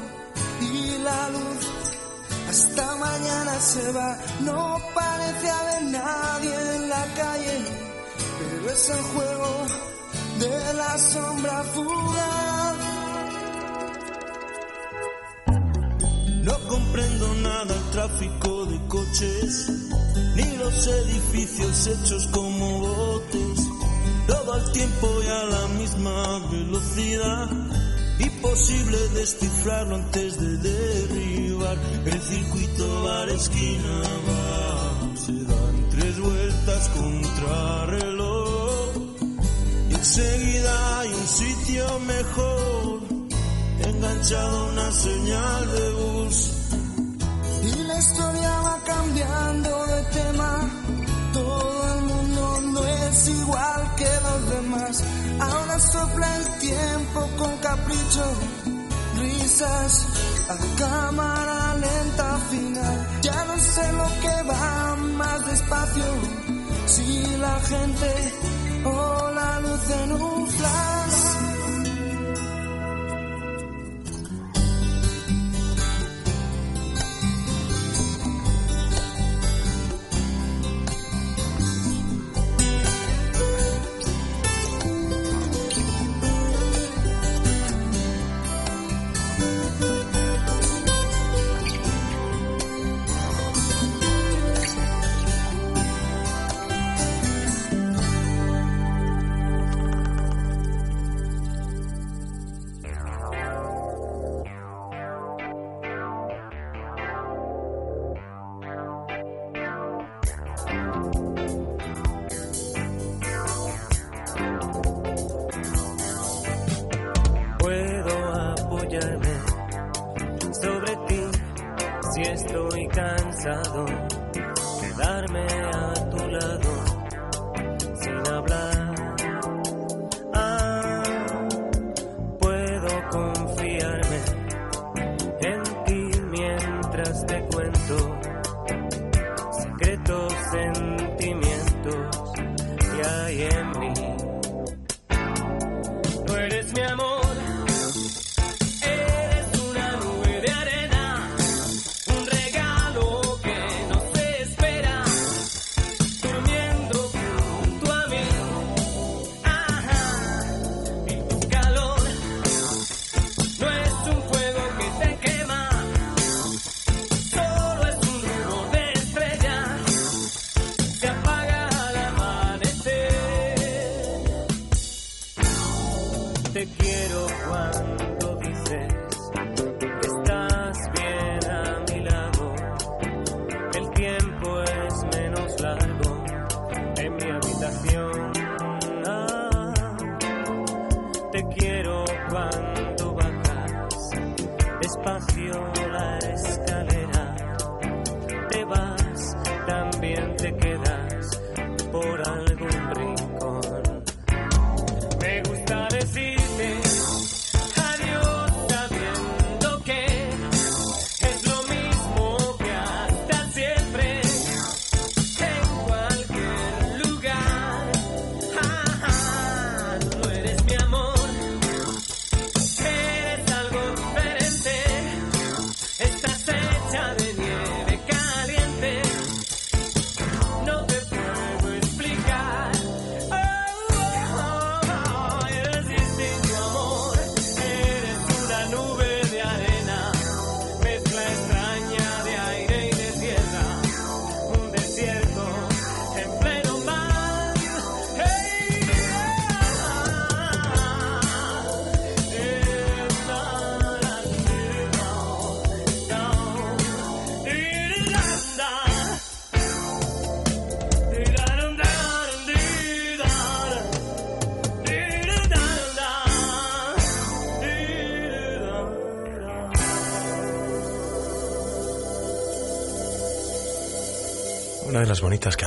[0.61, 1.63] y la luz.
[2.49, 4.19] Hasta mañana se va.
[4.41, 7.59] No parece haber nadie en la calle,
[8.39, 9.67] pero es el juego
[10.39, 12.94] de la sombra fugaz.
[16.45, 19.67] No comprendo nada el tráfico de coches,
[20.37, 23.61] ni los edificios hechos como botes.
[24.27, 27.51] Todo al tiempo y a la misma velocidad.
[28.19, 31.79] Imposible descifrarlo antes de derribar.
[32.05, 35.17] El circuito bar esquina va.
[35.17, 38.91] Se dan tres vueltas contra reloj.
[39.89, 42.94] Y enseguida hay un sitio mejor
[44.05, 46.51] enganchado una señal de bus.
[47.63, 50.71] Y la historia va cambiando de tema.
[51.33, 55.03] Todo el mundo no es igual que los demás.
[55.41, 58.25] Ahora sopla el tiempo con capricho.
[59.21, 60.07] Risas
[60.49, 63.09] a cámara lenta final.
[63.23, 66.05] Ya no sé lo que va más despacio.
[66.87, 68.13] Si la gente
[68.85, 71.24] o la luz en un flash.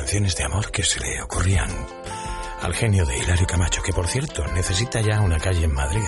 [0.07, 1.69] De amor que se le ocurrían
[2.61, 6.07] al genio de Hilario Camacho, que por cierto necesita ya una calle en Madrid.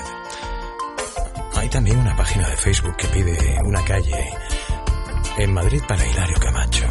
[1.55, 4.29] Hay también una página de Facebook que pide una calle
[5.37, 6.85] en Madrid para Hilario Camacho.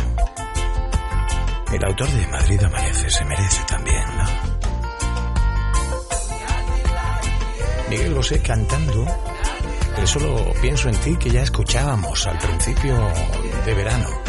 [1.72, 4.24] El autor de Madrid Amanece se merece también, ¿no?
[7.88, 9.06] Miguel Bosé cantando
[9.96, 12.94] el Solo pienso en ti que ya escuchábamos al principio
[13.64, 14.27] de verano.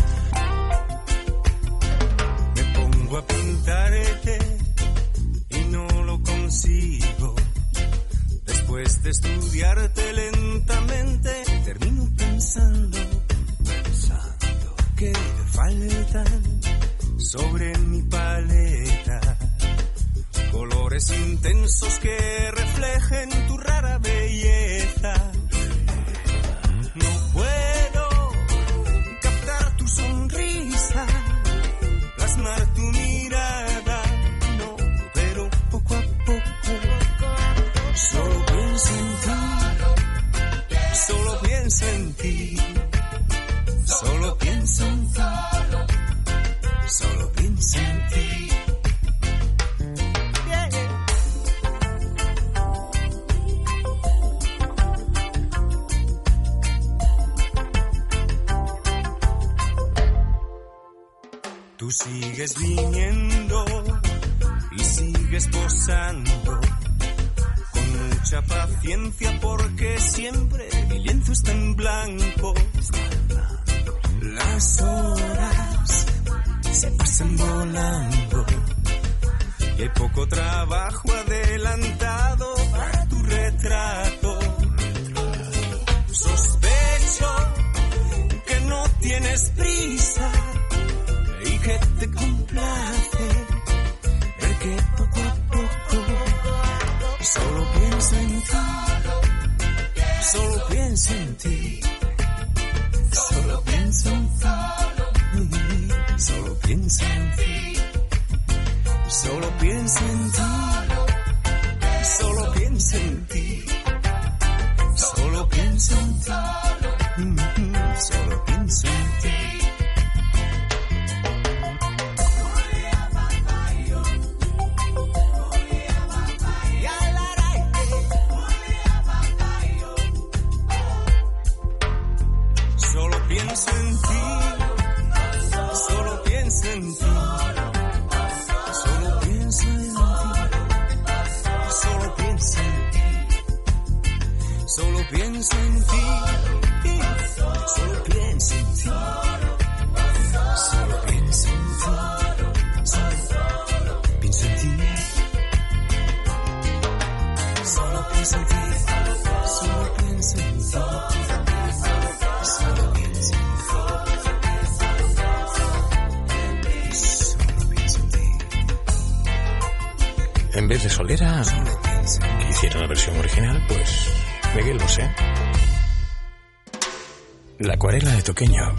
[178.40, 178.74] Toqueño,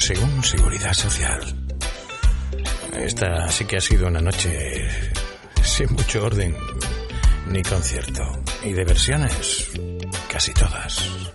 [0.00, 1.40] según Seguridad Social.
[2.94, 4.88] Esta sí que ha sido una noche
[5.62, 6.56] sin mucho orden
[7.46, 8.42] ni concierto.
[8.64, 9.70] Y de versiones,
[10.28, 11.32] casi todas.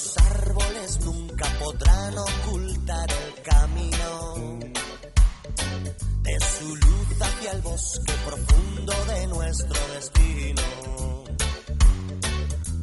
[0.00, 4.58] Los árboles nunca podrán ocultar el camino
[6.22, 10.62] de su luz hacia el bosque profundo de nuestro destino.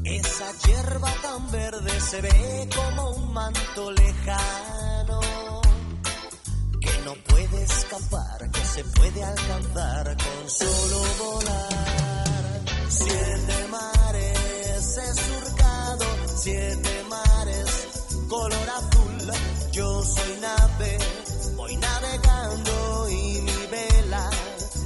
[0.04, 5.20] Esa hierba tan verde se ve como un manto lejano
[6.80, 12.64] que no puede escapar, que se puede alcanzar con solo volar.
[12.90, 15.38] Siete mares he
[16.38, 17.07] siete mares
[18.28, 19.32] color azul.
[19.72, 20.98] Yo soy nave,
[21.56, 24.30] voy navegando y mi vela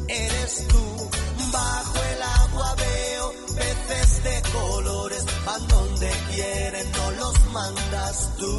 [0.07, 1.09] eres tú.
[1.51, 8.57] Bajo el agua veo peces de colores, van donde quieren, no los mandas tú.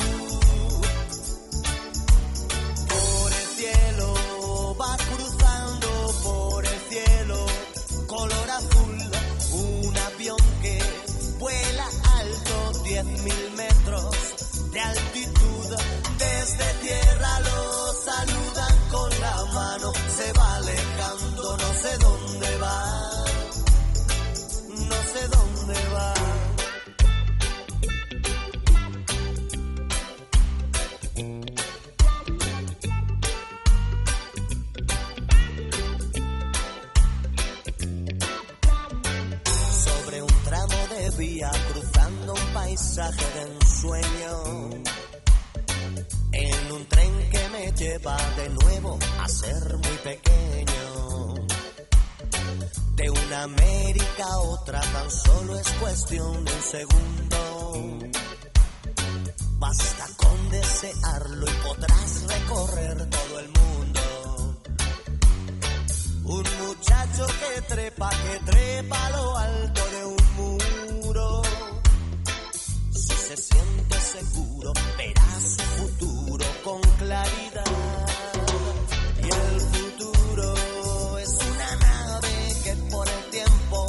[2.89, 5.89] Por el cielo va cruzando
[6.23, 7.47] por el cielo,
[8.07, 9.11] color azul,
[9.53, 10.79] un avión que
[11.39, 11.87] vuela
[12.19, 13.42] alto, diez mil
[16.43, 16.49] de
[16.83, 23.25] tierra lo saludan con la mano, se va alejando, no sé dónde va,
[24.89, 26.15] no sé dónde va.
[39.85, 44.22] Sobre un tramo de vía, cruzando un paisaje de ensueño
[47.77, 51.35] lleva de nuevo a ser muy pequeño.
[52.97, 57.99] De una América a otra tan solo es cuestión de un segundo.
[59.59, 64.59] Basta con desearlo y podrás recorrer todo el mundo.
[66.25, 71.43] Un muchacho que trepa, que trepa lo alto de un muro.
[72.91, 76.82] Si se siente seguro, verá su futuro con
[77.13, 77.15] Y
[79.29, 80.49] el futuro
[81.19, 83.87] es una nave que por el tiempo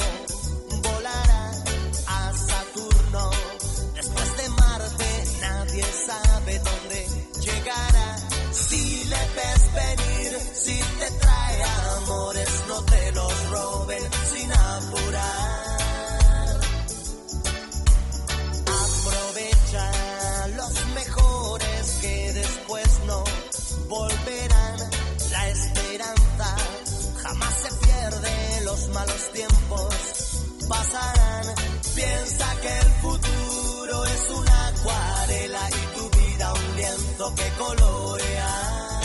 [0.82, 1.50] volará
[2.06, 3.30] a Saturno.
[3.94, 7.06] Después de Marte, nadie sabe dónde
[7.40, 8.16] llegará.
[8.52, 11.62] Si le ves venir, si te trae
[11.96, 14.02] amores, no te los roben
[23.88, 24.78] volverán.
[25.30, 26.56] La esperanza
[27.22, 29.94] jamás se pierde, los malos tiempos
[30.68, 31.54] pasarán.
[31.94, 39.02] Piensa que el futuro es una acuarela y tu vida un lienzo que colorear,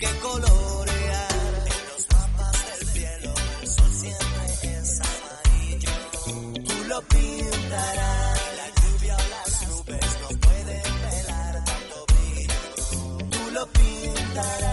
[0.00, 1.64] que colorear.
[1.92, 5.90] Los mapas del cielo el sol siempre es amarillo.
[6.64, 7.37] Tú lo pintarás.
[14.38, 14.58] Pintarás.
[14.58, 14.67] Basta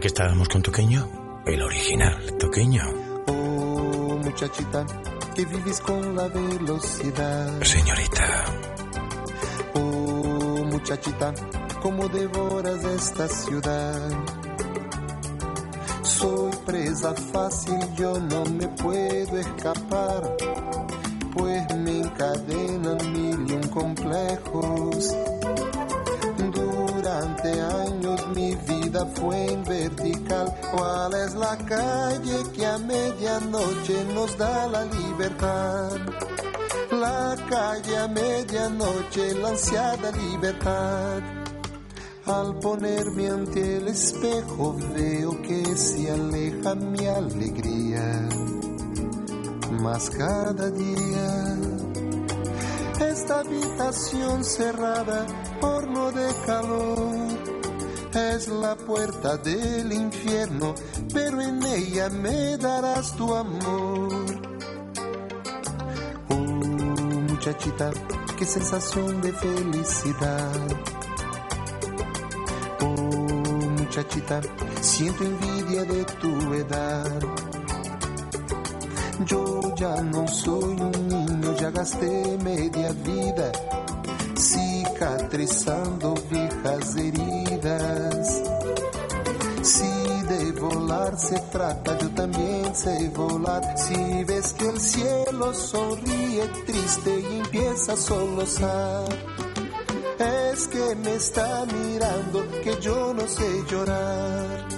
[0.00, 2.82] Que estábamos con Toqueño, el original, Toqueño.
[3.26, 4.86] Oh, muchachita,
[5.34, 7.60] que vives con la velocidad.
[7.62, 8.44] Señorita.
[9.74, 11.34] Oh, muchachita,
[11.82, 14.08] cómo devoras esta ciudad.
[16.02, 20.36] Soy presa fácil, yo no me puedo escapar,
[21.34, 25.16] pues me encadenan mil y un complejos.
[29.06, 30.54] Fue en vertical.
[30.72, 35.96] ¿Cuál es la calle que a medianoche nos da la libertad?
[36.92, 41.22] La calle a medianoche, la ansiada libertad.
[42.26, 48.28] Al ponerme ante el espejo veo que se aleja mi alegría.
[49.80, 51.56] Más cada día
[53.00, 55.26] esta habitación cerrada,
[55.60, 57.17] horno de calor,
[58.12, 60.74] es la puerta del infierno,
[61.12, 64.26] pero en ella me darás tu amor.
[66.30, 67.90] Oh, muchachita,
[68.36, 70.66] qué sensación de felicidad.
[72.80, 72.86] Oh,
[73.78, 74.40] muchachita,
[74.80, 77.20] siento envidia de tu edad.
[79.26, 83.52] Yo ya no soy un niño, ya gasté media vida
[84.38, 87.47] cicatrizando viejas heridas.
[89.62, 93.76] Si de volar se trata, yo también sé volar.
[93.76, 99.08] Si ves que el cielo sonríe triste y empieza a solozar,
[100.18, 104.68] es que me está mirando que yo no sé llorar.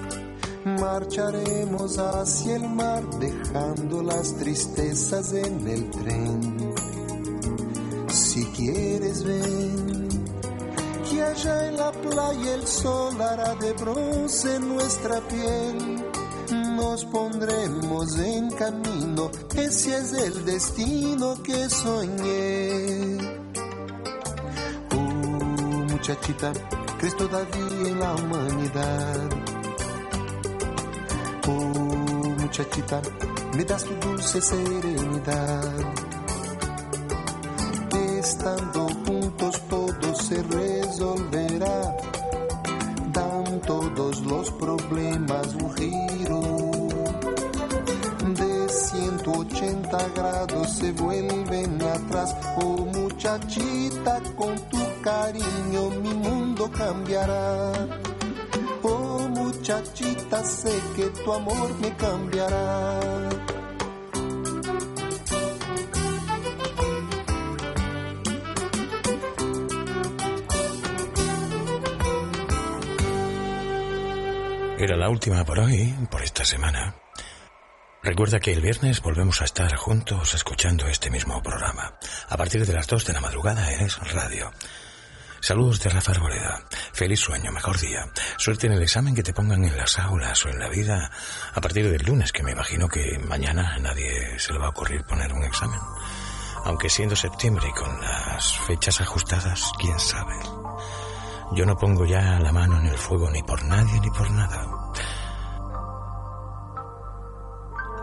[0.65, 6.74] Marcharemos hacia el mar dejando las tristezas en el tren.
[8.09, 10.10] Si quieres ven,
[11.23, 16.05] allá en la playa el sol hará de bronce nuestra piel.
[16.77, 23.19] Nos pondremos en camino, ese es el destino que soñé.
[24.93, 26.53] Oh, muchachita,
[26.99, 29.31] crees todavía en la humanidad.
[31.47, 33.01] Oh, muchachita,
[33.57, 35.75] me das tu dulce serenidad.
[38.21, 40.43] Estando juntos todo se
[41.01, 41.97] resolverá.
[43.12, 46.40] Dan todos los problemas un giro
[48.35, 52.36] de 180 grados se vuelven atrás.
[52.62, 57.72] Oh muchachita, con tu cariño mi mundo cambiará.
[58.82, 63.49] Oh muchachita, sé que tu amor me cambiará.
[74.81, 76.94] Era la última por hoy, por esta semana.
[78.02, 81.98] Recuerda que el viernes volvemos a estar juntos escuchando este mismo programa.
[82.31, 84.51] A partir de las 2 de la madrugada es radio.
[85.40, 86.65] Saludos de Rafa Arboleda.
[86.94, 88.07] Feliz sueño, mejor día.
[88.39, 91.11] Suerte en el examen que te pongan en las aulas o en la vida
[91.52, 94.70] a partir del lunes, que me imagino que mañana a nadie se le va a
[94.70, 95.81] ocurrir poner un examen.
[96.65, 100.36] Aunque siendo septiembre y con las fechas ajustadas, quién sabe.
[101.52, 104.66] Yo no pongo ya la mano en el fuego ni por nadie ni por nada.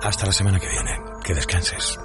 [0.04, 1.00] Hasta la semana que viene.
[1.24, 1.98] Que descanses.